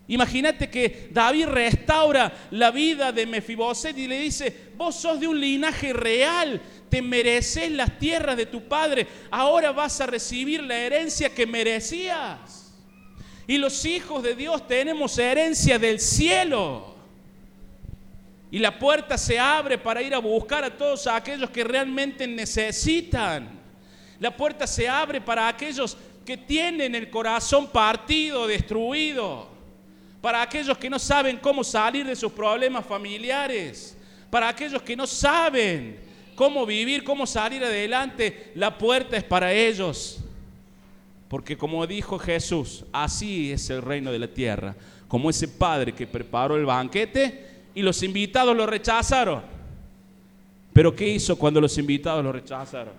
[0.07, 5.41] Imagínate que David restaura la vida de Mefiboset y le dice, vos sos de un
[5.41, 11.35] linaje real, te mereces las tierras de tu padre, ahora vas a recibir la herencia
[11.35, 12.71] que merecías.
[13.45, 16.88] Y los hijos de Dios tenemos herencia del cielo.
[18.51, 23.49] Y la puerta se abre para ir a buscar a todos aquellos que realmente necesitan.
[24.19, 25.95] La puerta se abre para aquellos
[26.25, 29.59] que tienen el corazón partido, destruido
[30.21, 33.97] para aquellos que no saben cómo salir de sus problemas familiares,
[34.29, 35.97] para aquellos que no saben
[36.35, 40.19] cómo vivir, cómo salir adelante, la puerta es para ellos.
[41.27, 44.75] Porque como dijo Jesús, así es el reino de la tierra,
[45.07, 47.48] como ese padre que preparó el banquete
[47.79, 49.41] y los invitados lo rechazaron.
[50.73, 52.93] Pero ¿qué hizo cuando los invitados lo rechazaron?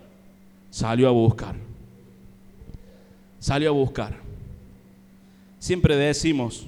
[0.71, 1.55] Salió a buscar.
[3.39, 4.17] Salió a buscar.
[5.59, 6.67] Siempre decimos,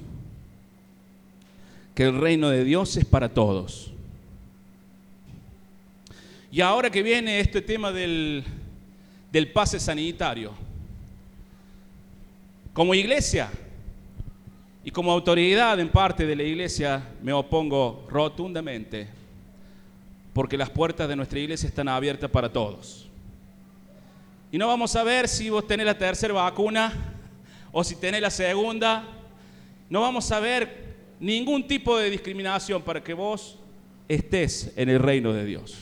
[1.95, 3.91] que el reino de Dios es para todos.
[6.51, 8.43] Y ahora que viene este tema del,
[9.31, 10.51] del pase sanitario,
[12.73, 13.49] como iglesia
[14.83, 19.07] y como autoridad en parte de la iglesia me opongo rotundamente
[20.33, 23.07] porque las puertas de nuestra iglesia están abiertas para todos.
[24.51, 26.93] Y no vamos a ver si vos tenés la tercera vacuna
[27.71, 29.07] o si tenés la segunda.
[29.89, 33.57] No vamos a ver ningún tipo de discriminación para que vos
[34.07, 35.77] estés en el reino de Dios.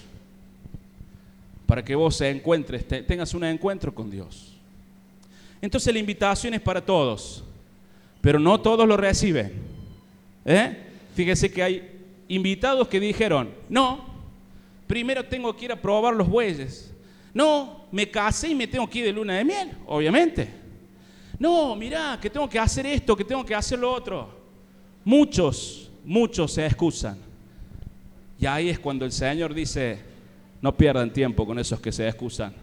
[1.66, 4.54] Para que vos encuentres, tengas un encuentro con Dios.
[5.62, 7.44] Entonces la invitación es para todos,
[8.22, 9.52] pero no todos lo reciben.
[10.46, 10.78] ¿Eh?
[11.16, 11.92] Fíjese que hay
[12.28, 14.06] invitados que dijeron, no,
[14.88, 16.94] primero tengo que ir a probar los bueyes.
[17.34, 20.48] No, me casé y me tengo que ir de luna de miel, obviamente.
[21.40, 24.30] No, mirá, que tengo que hacer esto, que tengo que hacer lo otro.
[25.04, 27.18] Muchos, muchos se excusan.
[28.40, 30.00] Y ahí es cuando el Señor dice,
[30.62, 32.54] no pierdan tiempo con esos que se excusan.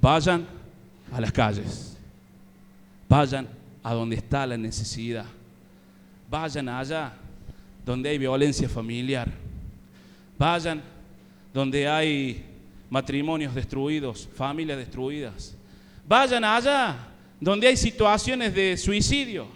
[0.00, 0.46] Vayan
[1.12, 1.96] a las calles.
[3.08, 5.26] Vayan a donde está la necesidad.
[6.30, 7.12] Vayan allá
[7.84, 9.28] donde hay violencia familiar.
[10.38, 10.82] Vayan
[11.52, 12.44] donde hay
[12.88, 15.56] matrimonios destruidos, familias destruidas.
[16.06, 16.96] Vayan allá
[17.40, 19.46] donde hay situaciones de suicidio.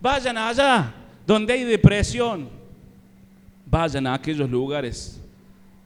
[0.00, 0.92] Vayan allá
[1.26, 2.48] donde hay depresión,
[3.64, 5.20] vayan a aquellos lugares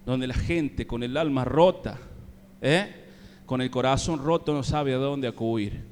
[0.05, 1.97] donde la gente con el alma rota,
[2.61, 3.05] ¿eh?
[3.47, 5.85] con el corazón roto no sabe a dónde acudir.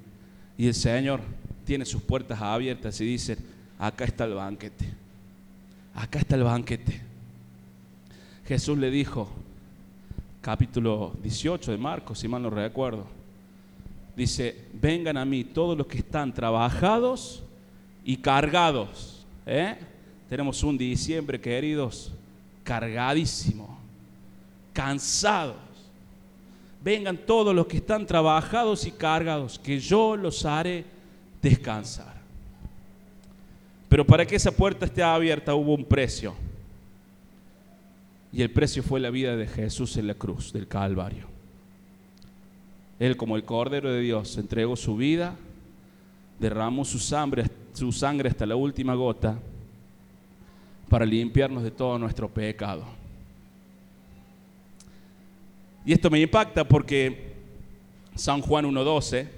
[0.59, 1.21] Y el Señor
[1.67, 3.37] tiene sus puertas abiertas y dice,
[3.79, 4.87] acá está el banquete,
[5.95, 7.03] acá está el banquete.
[8.47, 9.29] Jesús le dijo,
[10.41, 13.07] capítulo 18 de Marcos, si mal no recuerdo,
[14.17, 17.43] dice, vengan a mí todos los que están trabajados
[18.05, 19.77] y cargados ¿Eh?
[20.29, 22.11] Tenemos un diciembre, queridos,
[22.65, 23.79] cargadísimo,
[24.73, 25.57] cansados.
[26.83, 30.85] Vengan todos los que están trabajados y cargados, que yo los haré
[31.49, 32.17] descansar.
[33.89, 36.35] Pero para que esa puerta esté abierta hubo un precio.
[38.33, 41.27] Y el precio fue la vida de Jesús en la cruz del Calvario.
[42.99, 45.37] Él como el Cordero de Dios entregó su vida,
[46.41, 49.39] derramó su sangre, su sangre hasta la última gota
[50.89, 52.85] para limpiarnos de todo nuestro pecado.
[55.85, 57.35] Y esto me impacta porque
[58.17, 59.36] San Juan 1.12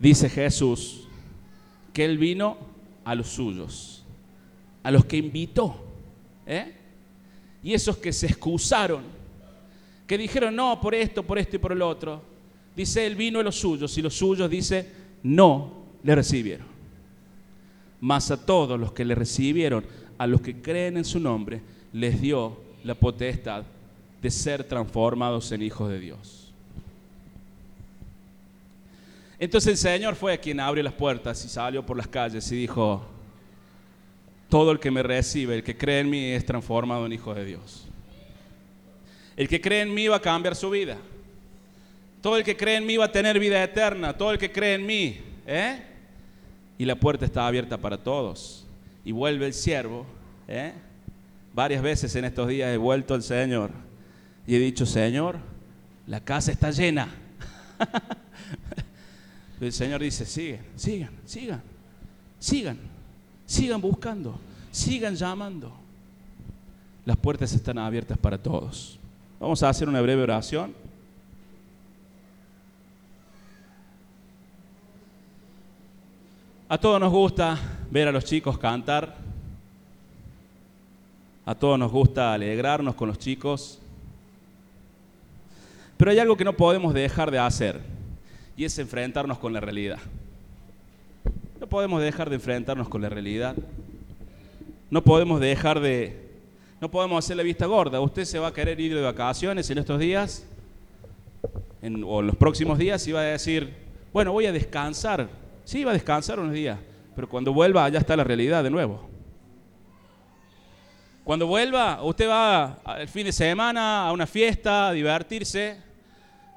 [0.00, 1.06] dice Jesús
[1.92, 2.56] que Él vino
[3.04, 4.02] a los suyos,
[4.82, 5.84] a los que invitó.
[6.46, 6.74] ¿eh?
[7.62, 9.02] Y esos que se excusaron,
[10.06, 12.22] que dijeron no por esto, por esto y por el otro,
[12.74, 14.90] dice Él vino a los suyos y los suyos, dice,
[15.22, 16.66] no le recibieron.
[18.00, 19.84] Mas a todos los que le recibieron,
[20.16, 21.60] a los que creen en su nombre,
[21.92, 23.64] les dio la potestad
[24.22, 26.39] de ser transformados en hijos de Dios.
[29.40, 33.02] Entonces el Señor fue quien abrió las puertas y salió por las calles y dijo,
[34.50, 37.46] todo el que me recibe, el que cree en mí, es transformado en hijo de
[37.46, 37.86] Dios.
[39.36, 40.98] El que cree en mí va a cambiar su vida.
[42.20, 44.12] Todo el que cree en mí va a tener vida eterna.
[44.12, 45.18] Todo el que cree en mí.
[45.46, 45.80] ¿eh?
[46.76, 48.66] Y la puerta está abierta para todos.
[49.06, 50.04] Y vuelve el siervo.
[50.48, 50.74] ¿eh?
[51.54, 53.70] Varias veces en estos días he vuelto al Señor
[54.46, 55.38] y he dicho, Señor,
[56.06, 57.08] la casa está llena.
[59.66, 61.62] el Señor dice, sigan, sigan, sigan,
[62.38, 62.78] sigan,
[63.44, 64.38] sigan buscando,
[64.70, 65.72] sigan llamando.
[67.04, 68.98] Las puertas están abiertas para todos.
[69.38, 70.74] Vamos a hacer una breve oración.
[76.68, 77.58] A todos nos gusta
[77.90, 79.16] ver a los chicos cantar.
[81.44, 83.78] A todos nos gusta alegrarnos con los chicos.
[85.98, 87.89] Pero hay algo que no podemos dejar de hacer
[88.56, 89.98] y es enfrentarnos con la realidad.
[91.58, 93.54] No podemos dejar de enfrentarnos con la realidad.
[94.90, 96.28] No podemos dejar de...
[96.80, 98.00] No podemos hacer la vista gorda.
[98.00, 100.46] Usted se va a querer ir de vacaciones en estos días
[101.82, 103.74] en, o en los próximos días y va a decir,
[104.12, 105.28] bueno, voy a descansar.
[105.64, 106.78] Sí, va a descansar unos días,
[107.14, 109.08] pero cuando vuelva ya está la realidad de nuevo.
[111.22, 115.76] Cuando vuelva, usted va el fin de semana a una fiesta, a divertirse,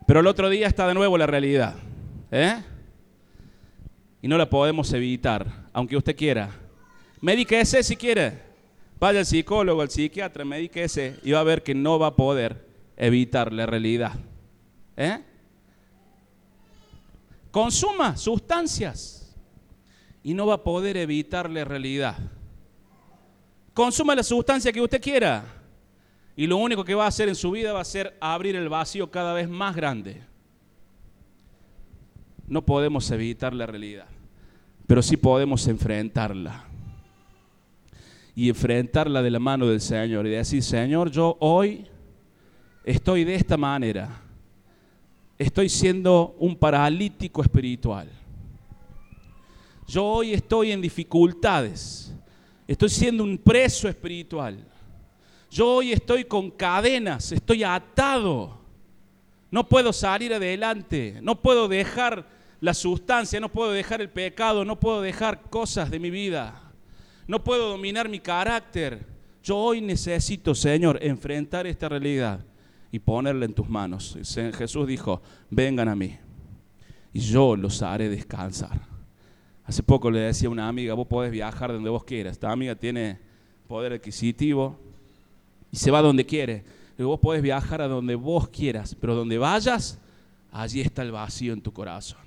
[0.06, 1.76] pero el otro día está de nuevo la realidad.
[2.32, 2.62] ¿eh?
[4.22, 6.50] Y no la podemos evitar, aunque usted quiera.
[7.22, 8.54] Medíquese si quiere.
[9.00, 12.68] Vaya al psicólogo, al psiquiatra, medíquese y va a ver que no va a poder
[12.96, 14.14] evitar la realidad.
[14.96, 15.20] ¿eh?
[17.52, 19.36] Consuma sustancias
[20.24, 22.18] y no va a poder evitar la realidad.
[23.74, 25.63] Consuma la sustancia que usted quiera
[26.36, 28.70] y lo único que va a hacer en su vida va a ser abrir el
[28.70, 30.22] vacío cada vez más grande.
[32.48, 34.08] No podemos evitar la realidad,
[34.88, 36.66] pero sí podemos enfrentarla.
[38.36, 41.86] Y enfrentarla de la mano del Señor y decir, Señor, yo hoy
[42.84, 44.22] estoy de esta manera.
[45.38, 48.10] Estoy siendo un paralítico espiritual.
[49.88, 52.12] Yo hoy estoy en dificultades.
[52.68, 54.73] Estoy siendo un preso espiritual.
[55.54, 58.58] Yo hoy estoy con cadenas, estoy atado.
[59.52, 62.28] No puedo salir adelante, no puedo dejar
[62.60, 66.60] la sustancia, no puedo dejar el pecado, no puedo dejar cosas de mi vida.
[67.28, 69.06] No puedo dominar mi carácter.
[69.44, 72.44] Yo hoy necesito, Señor, enfrentar esta realidad
[72.92, 74.18] y ponerla en tus manos.
[74.58, 76.18] Jesús dijo, vengan a mí
[77.14, 78.82] y yo los haré descansar.
[79.66, 82.32] Hace poco le decía a una amiga, vos podés viajar donde vos quieras.
[82.32, 83.20] Esta amiga tiene
[83.68, 84.80] poder adquisitivo,
[85.74, 86.64] y se va donde quiere.
[87.00, 89.98] Vos podés viajar a donde vos quieras, pero donde vayas,
[90.52, 92.20] allí está el vacío en tu corazón.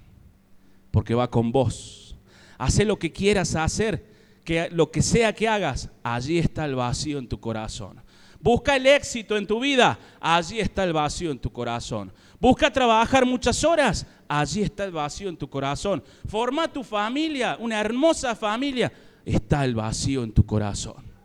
[0.91, 2.17] Porque va con vos.
[2.59, 4.05] Haz lo que quieras hacer,
[4.43, 8.03] que lo que sea que hagas, allí está el vacío en tu corazón.
[8.41, 12.13] Busca el éxito en tu vida, allí está el vacío en tu corazón.
[12.41, 16.03] Busca trabajar muchas horas, allí está el vacío en tu corazón.
[16.27, 18.93] Forma tu familia, una hermosa familia,
[19.25, 21.16] está el vacío en tu corazón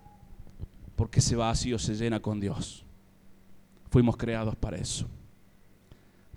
[0.96, 2.86] porque ese vacío se llena con Dios.
[3.90, 5.08] Fuimos creados para eso,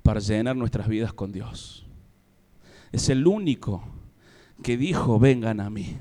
[0.03, 1.85] para llenar nuestras vidas con Dios.
[2.91, 3.85] Es el único
[4.63, 5.97] que dijo, vengan a mí,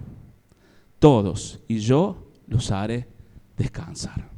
[1.00, 3.08] todos, y yo los haré
[3.58, 4.30] descansar.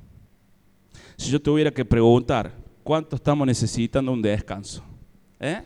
[1.17, 2.53] Si yo tuviera que preguntar,
[2.83, 4.83] ¿cuánto estamos necesitando un descanso?
[5.39, 5.63] ¿Eh?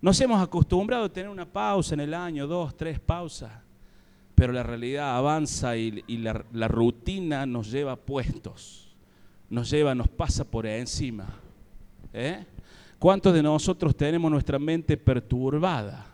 [0.00, 3.65] Nos hemos acostumbrado a tener una pausa en el año, dos, tres pausas
[4.36, 8.94] pero la realidad avanza y, la, rutina nos lleva puestos.
[9.48, 11.26] nos lleva, nos pasa por encima.
[12.12, 12.44] ¿Eh?
[12.98, 16.06] ¿Cuántos de nosotros tenemos nuestra mente perturbada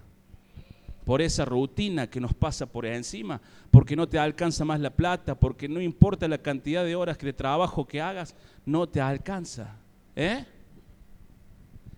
[1.04, 3.40] por esa rutina que nos pasa por encima?
[3.72, 7.32] Porque no te alcanza más la plata, porque no importa la cantidad de horas de
[7.32, 9.74] trabajo que hagas, no te alcanza.
[10.14, 10.44] ¿Eh?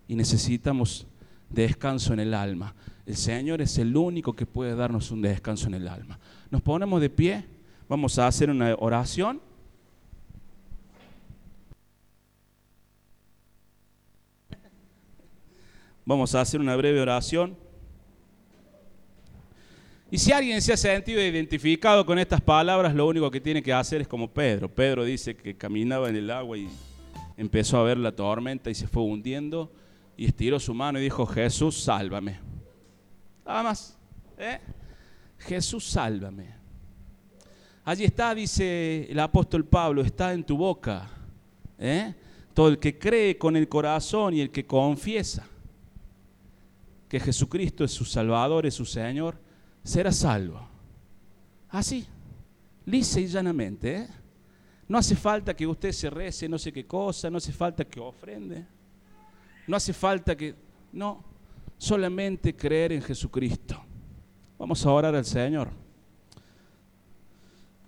[0.07, 1.05] Y necesitamos
[1.51, 2.73] descanso en el alma.
[3.05, 6.19] El Señor es el único que puede darnos un descanso en el alma.
[6.49, 7.45] Nos ponemos de pie,
[7.87, 9.39] vamos a hacer una oración.
[16.03, 17.55] Vamos a hacer una breve oración.
[20.11, 23.73] Y si alguien se ha sentido identificado con estas palabras, lo único que tiene que
[23.73, 24.69] hacer es como Pedro.
[24.69, 26.69] Pedro dice que caminaba en el agua y
[27.37, 29.71] empezó a ver la tormenta y se fue hundiendo
[30.15, 32.54] y estiró su mano y dijo, Jesús, sálvame.
[33.45, 33.97] Nada más.
[34.37, 34.59] ¿eh?
[35.39, 36.55] Jesús, sálvame.
[37.83, 41.07] Allí está, dice el apóstol Pablo, está en tu boca.
[41.77, 42.15] ¿eh?
[42.53, 45.47] Todo el que cree con el corazón y el que confiesa
[47.07, 49.37] que Jesucristo es su Salvador, es su Señor,
[49.83, 50.67] será salvo.
[51.69, 52.07] Así,
[52.85, 53.95] lisa y llanamente.
[53.97, 54.07] ¿eh?
[54.87, 57.99] No hace falta que usted se rece no sé qué cosa, no hace falta que
[57.99, 58.65] ofrende.
[59.67, 60.55] No hace falta que...
[60.91, 61.23] No,
[61.77, 63.81] solamente creer en Jesucristo.
[64.57, 65.69] Vamos a orar al Señor.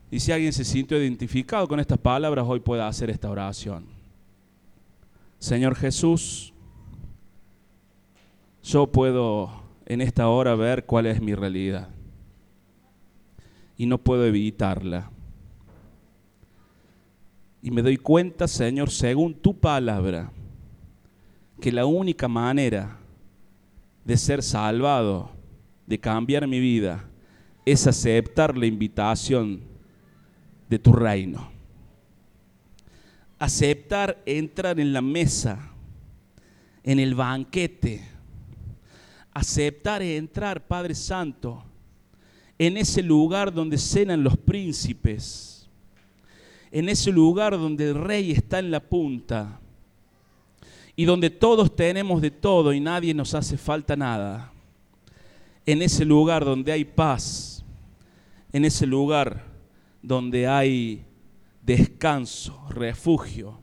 [0.09, 3.85] Y si alguien se sintió identificado con estas palabras, hoy puede hacer esta oración.
[5.39, 6.53] Señor Jesús,
[8.63, 11.89] yo puedo en esta hora ver cuál es mi realidad.
[13.77, 15.11] Y no puedo evitarla.
[17.61, 20.31] Y me doy cuenta, Señor, según tu palabra,
[21.59, 22.97] que la única manera
[24.07, 25.29] de ser salvado,
[25.85, 27.03] de cambiar mi vida,
[27.65, 29.59] es aceptar la invitación
[30.69, 31.51] de tu reino.
[33.37, 35.73] Aceptar entrar en la mesa,
[36.83, 38.01] en el banquete.
[39.33, 41.65] Aceptar entrar, Padre Santo,
[42.57, 45.67] en ese lugar donde cenan los príncipes.
[46.71, 49.59] En ese lugar donde el rey está en la punta
[50.99, 54.51] y donde todos tenemos de todo y nadie nos hace falta nada.
[55.63, 57.63] En ese lugar donde hay paz,
[58.51, 59.45] en ese lugar
[60.01, 61.05] donde hay
[61.61, 63.61] descanso, refugio,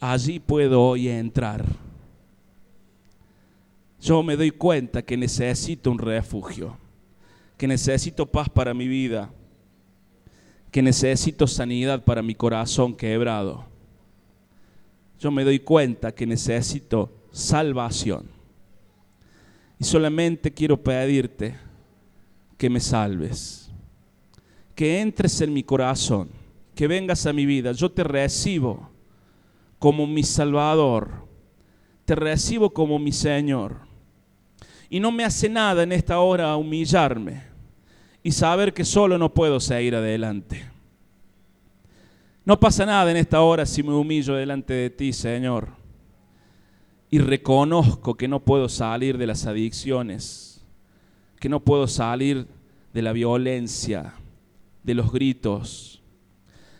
[0.00, 1.66] allí puedo hoy entrar.
[4.00, 6.78] Yo me doy cuenta que necesito un refugio,
[7.58, 9.30] que necesito paz para mi vida,
[10.70, 13.71] que necesito sanidad para mi corazón quebrado
[15.22, 18.26] yo me doy cuenta que necesito salvación.
[19.78, 21.54] Y solamente quiero pedirte
[22.58, 23.70] que me salves,
[24.74, 26.28] que entres en mi corazón,
[26.74, 27.70] que vengas a mi vida.
[27.70, 28.90] Yo te recibo
[29.78, 31.28] como mi Salvador,
[32.04, 33.76] te recibo como mi Señor.
[34.90, 37.44] Y no me hace nada en esta hora humillarme
[38.24, 40.71] y saber que solo no puedo seguir adelante.
[42.44, 45.68] No pasa nada en esta hora si me humillo delante de ti, Señor.
[47.08, 50.64] Y reconozco que no puedo salir de las adicciones,
[51.38, 52.48] que no puedo salir
[52.92, 54.14] de la violencia,
[54.82, 56.02] de los gritos,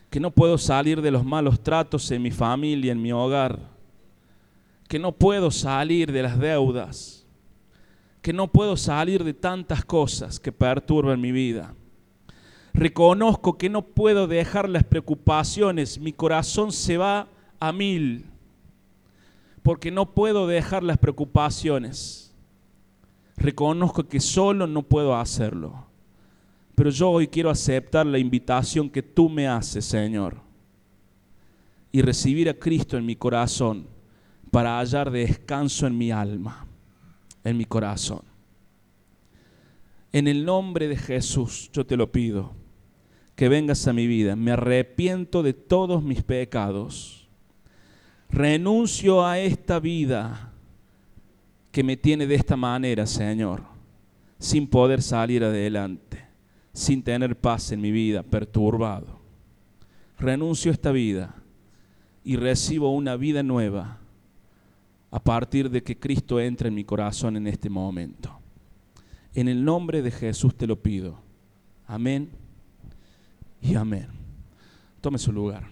[0.09, 3.57] que no puedo salir de los malos tratos en mi familia, en mi hogar,
[4.87, 7.25] que no puedo salir de las deudas,
[8.21, 11.73] que no puedo salir de tantas cosas que perturban mi vida.
[12.73, 17.27] Reconozco que no puedo dejar las preocupaciones, mi corazón se va
[17.59, 18.25] a mil,
[19.61, 22.33] porque no puedo dejar las preocupaciones.
[23.37, 25.85] Reconozco que solo no puedo hacerlo.
[26.75, 30.37] Pero yo hoy quiero aceptar la invitación que tú me haces, Señor,
[31.91, 33.85] y recibir a Cristo en mi corazón
[34.49, 36.65] para hallar descanso en mi alma,
[37.43, 38.23] en mi corazón.
[40.11, 42.62] En el nombre de Jesús yo te lo pido
[43.35, 44.35] que vengas a mi vida.
[44.35, 47.27] Me arrepiento de todos mis pecados.
[48.29, 50.51] Renuncio a esta vida
[51.71, 53.63] que me tiene de esta manera, Señor,
[54.39, 56.23] sin poder salir adelante,
[56.71, 59.19] sin tener paz en mi vida, perturbado.
[60.19, 61.35] Renuncio a esta vida
[62.23, 63.99] y recibo una vida nueva
[65.11, 68.39] a partir de que Cristo entre en mi corazón en este momento.
[69.35, 71.19] En el nombre de Jesús te lo pido.
[71.85, 72.42] Amén
[73.63, 74.07] y amén.
[75.01, 75.69] Tome su lugar.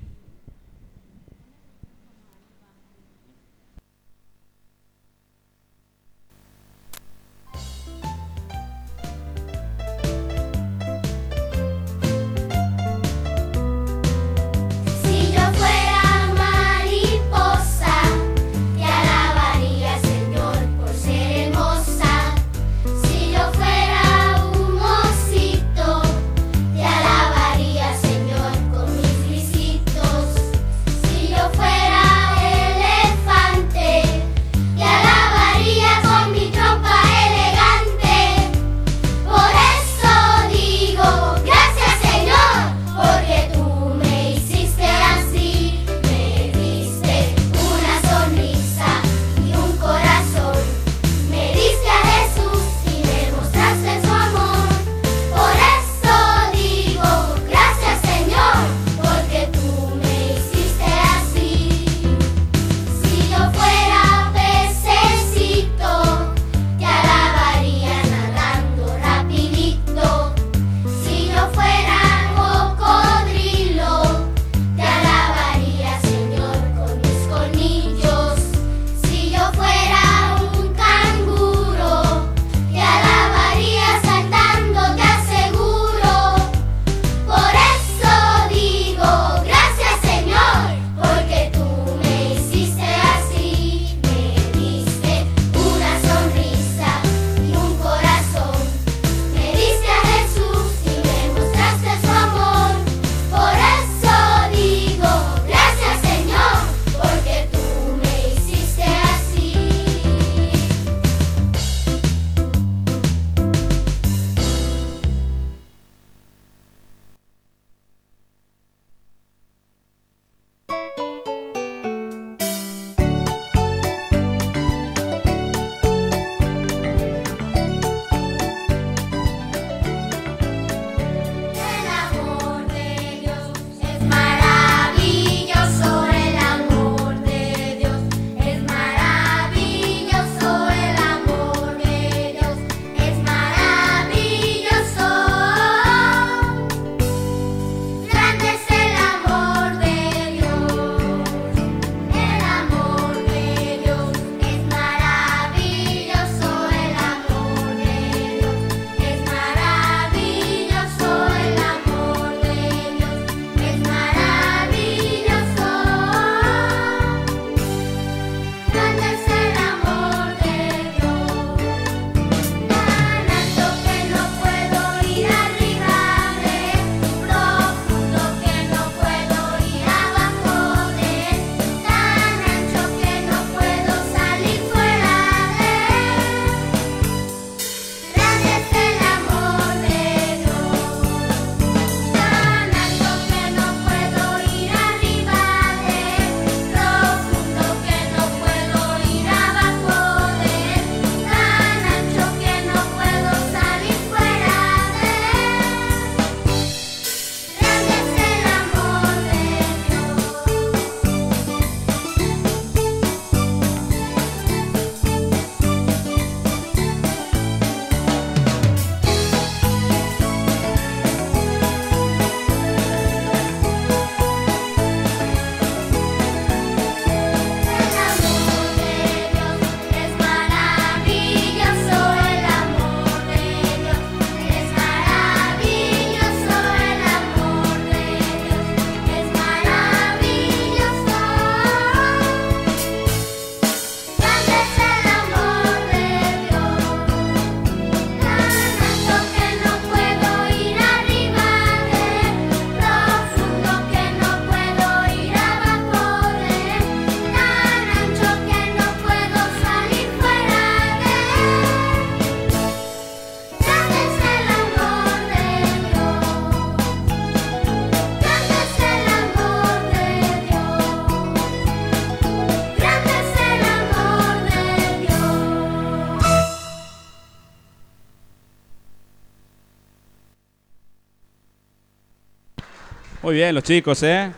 [283.24, 284.32] Muy bien, los chicos, ¿eh?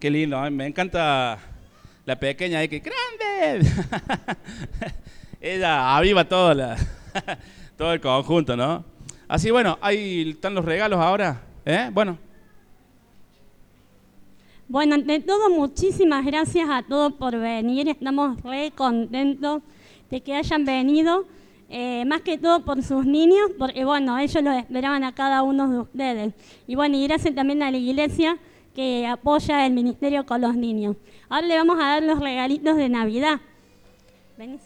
[0.00, 1.38] Qué lindo, me encanta
[2.04, 3.60] la pequeña grande.
[5.40, 6.76] Ella aviva todo, la,
[7.78, 8.84] todo el conjunto, ¿no?
[9.28, 11.90] Así, bueno, ahí están los regalos ahora, ¿eh?
[11.92, 12.18] Bueno.
[14.66, 17.88] Bueno, ante todo, muchísimas gracias a todos por venir.
[17.88, 19.62] Estamos re contentos
[20.10, 21.24] de que hayan venido.
[21.70, 25.68] Eh, más que todo por sus niños, porque bueno, ellos los esperaban a cada uno
[25.68, 26.34] de ustedes.
[26.66, 28.38] Y bueno, y gracias también a la iglesia
[28.74, 30.96] que apoya el ministerio con los niños.
[31.28, 33.40] Ahora le vamos a dar los regalitos de Navidad.
[34.38, 34.58] Vení.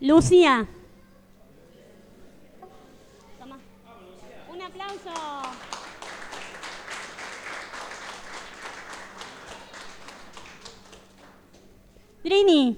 [0.00, 0.68] Lucía.
[12.26, 12.76] Trini.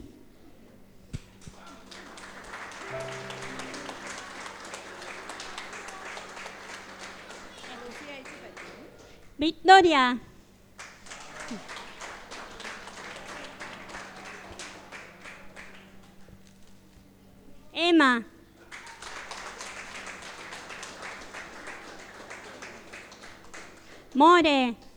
[9.38, 10.20] Victoria.
[17.72, 18.24] Emma.
[24.14, 24.87] More.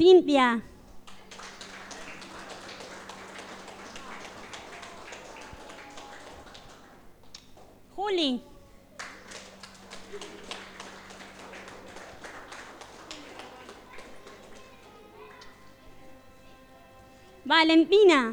[0.00, 0.62] Cintia.
[7.94, 8.40] Juli.
[17.44, 18.32] Valentina.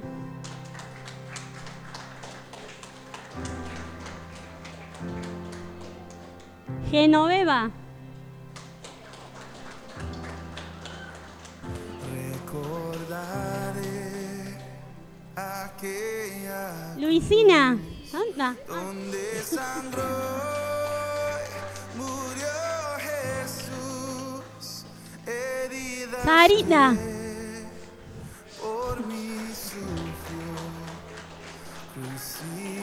[6.89, 7.86] Genoveva.
[16.97, 17.77] Luisina.
[18.11, 18.55] Anda.
[18.67, 20.01] donde sangró
[21.95, 22.47] murió
[22.97, 24.85] Jesús.
[25.27, 26.95] Herida Sarita.
[28.59, 30.55] por mí sufrió.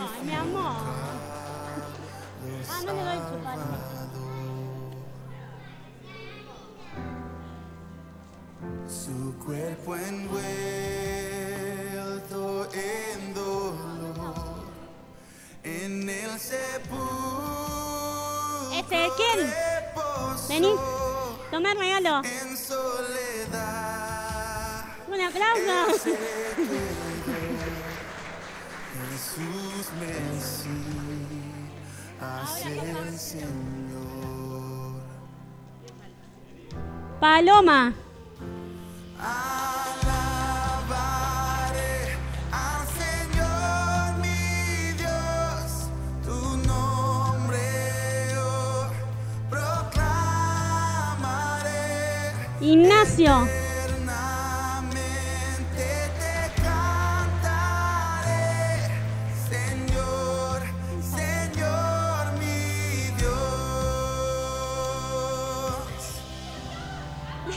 [0.00, 0.76] Ay, mi amor.
[2.70, 3.58] Ah, no le doy chupar.
[8.86, 10.63] Su cuerpo envuelto
[19.14, 19.54] Ezequiel.
[20.48, 20.74] Vení.
[21.50, 22.22] Toma el regalo.
[25.08, 26.10] Un aplauso.
[37.20, 37.94] Paloma.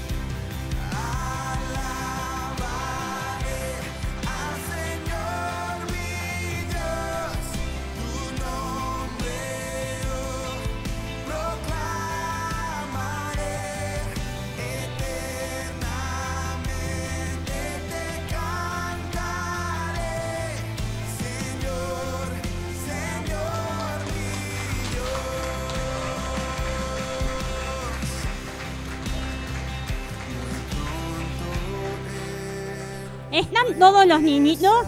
[33.39, 34.85] ¿Están todos los niñitos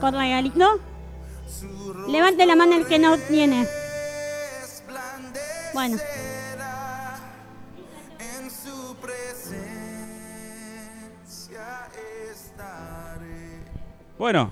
[0.00, 0.80] con regalito?
[2.08, 3.64] Levante la mano el que no tiene.
[5.72, 5.98] Bueno.
[14.18, 14.50] Bueno,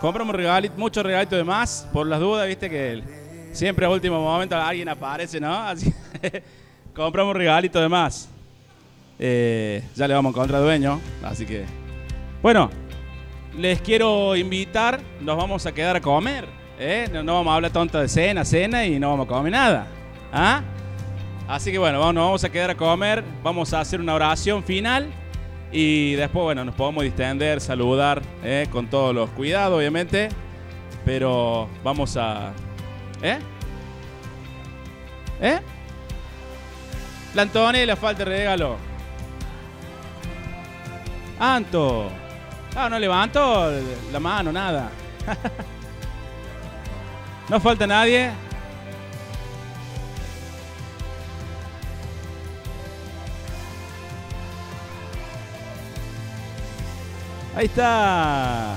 [0.00, 3.02] compramos regalito, muchos regalitos de más, por las dudas, viste que
[3.52, 5.52] siempre a último momento alguien aparece, ¿no?
[5.54, 5.92] Así
[6.94, 8.26] compramos regalito de más.
[9.18, 11.77] Eh, ya le vamos a encontrar dueño, así que.
[12.48, 12.70] Bueno,
[13.58, 16.48] les quiero invitar, nos vamos a quedar a comer.
[16.78, 17.06] ¿eh?
[17.12, 19.86] No, no vamos a hablar tonta de cena, cena y no vamos a comer nada.
[20.32, 20.62] ¿ah?
[21.46, 25.10] Así que bueno, nos vamos a quedar a comer, vamos a hacer una oración final
[25.70, 28.66] y después, bueno, nos podemos distender, saludar ¿eh?
[28.72, 30.30] con todos los cuidados, obviamente.
[31.04, 32.54] Pero vamos a...
[33.20, 33.40] ¿Eh?
[35.42, 35.60] ¿Eh?
[37.34, 38.78] La Antonella falta regalo.
[41.38, 42.10] Anto.
[42.78, 43.72] No levanto
[44.12, 44.88] la mano, nada.
[47.48, 48.30] no falta nadie.
[57.56, 58.76] Ahí está.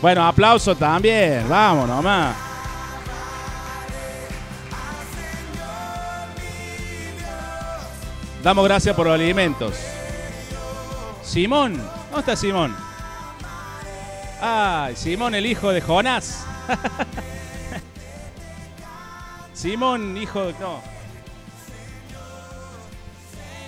[0.00, 1.46] Bueno, aplauso también.
[1.46, 2.36] Vamos nomás.
[8.42, 9.99] Damos gracias por los alimentos.
[11.30, 12.76] Simón, ¿dónde está Simón?
[14.42, 16.44] Ay, Simón, el hijo de Jonás.
[19.54, 20.54] Simón, hijo de.
[20.54, 20.82] No,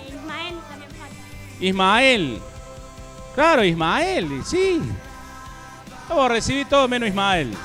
[0.05, 1.15] Ismael también falta.
[1.61, 2.41] Ismael.
[3.33, 4.81] Claro, Ismael, sí.
[6.09, 7.55] Vamos a recibir todo menos Ismael.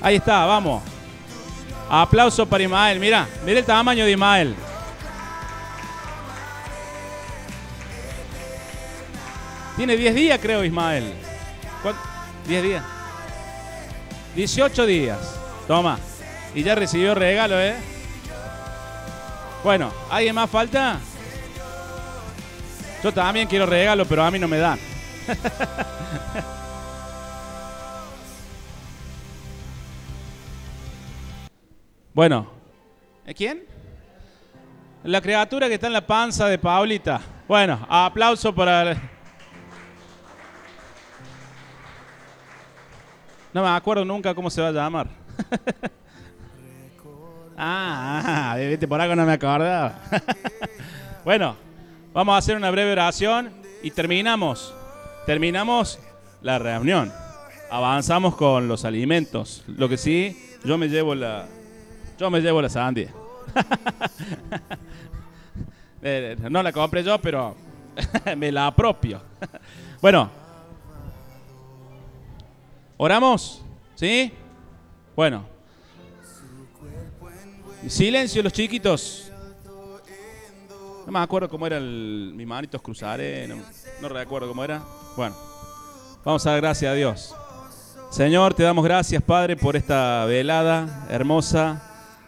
[0.00, 0.84] Ahí está, vamos.
[1.90, 3.00] Aplauso para Ismael.
[3.00, 4.54] Mira, mira el tamaño de Ismael.
[9.76, 11.12] Tiene 10 días, creo, Ismael.
[11.82, 11.96] ¿Cuán-
[12.46, 12.84] 10 días.
[14.34, 15.18] 18 días.
[15.66, 15.98] Toma.
[16.54, 17.74] Y ya recibió regalo, ¿eh?
[19.62, 20.98] Bueno, ¿alguien más falta?
[23.02, 24.78] Yo también quiero regalo, pero a mí no me dan.
[32.14, 32.46] bueno,
[33.26, 33.64] ¿eh, ¿quién?
[35.04, 37.20] La criatura que está en la panza de Paulita.
[37.46, 38.96] Bueno, aplauso para...
[43.56, 45.08] No me acuerdo nunca cómo se va a llamar.
[47.56, 49.98] ah, ah, viste, por algo no me acordaba.
[51.24, 51.56] bueno,
[52.12, 53.50] vamos a hacer una breve oración
[53.82, 54.74] y terminamos.
[55.24, 55.98] Terminamos
[56.42, 57.10] la reunión.
[57.70, 59.64] Avanzamos con los alimentos.
[59.68, 61.46] Lo que sí, yo me llevo la.
[62.18, 63.08] Yo me llevo la sandía.
[66.08, 67.56] Eh, no la compré yo, pero
[68.36, 69.20] me la apropio.
[70.00, 70.45] bueno.
[72.98, 73.62] ¿Oramos?
[73.94, 74.32] ¿Sí?
[75.14, 75.44] Bueno.
[77.88, 79.30] Silencio los chiquitos.
[81.04, 83.56] No me acuerdo cómo era el, mis manitos cruzaré, no,
[84.00, 84.82] no recuerdo cómo era.
[85.16, 85.36] Bueno,
[86.24, 87.34] vamos a dar gracias a Dios.
[88.10, 91.82] Señor, te damos gracias, Padre, por esta velada hermosa,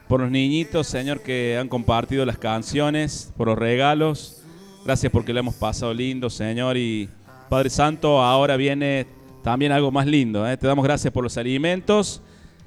[0.07, 4.43] por los niñitos, Señor, que han compartido las canciones, por los regalos.
[4.85, 6.77] Gracias porque lo hemos pasado lindo, Señor.
[6.77, 7.09] Y
[7.49, 9.07] Padre Santo, ahora viene
[9.43, 10.49] también algo más lindo.
[10.49, 10.57] ¿eh?
[10.57, 12.23] Te damos gracias por los alimentos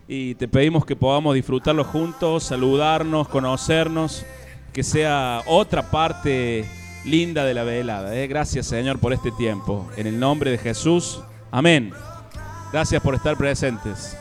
[0.08, 4.26] y te pedimos que podamos disfrutarlos juntos, saludarnos, conocernos,
[4.74, 6.66] que sea otra parte
[7.06, 8.16] linda de la velada.
[8.16, 8.28] ¿eh?
[8.28, 9.90] Gracias, Señor, por este tiempo.
[9.98, 11.22] En el nombre de Jesús.
[11.52, 11.92] Amén.
[12.72, 14.18] Gracias por estar presentes.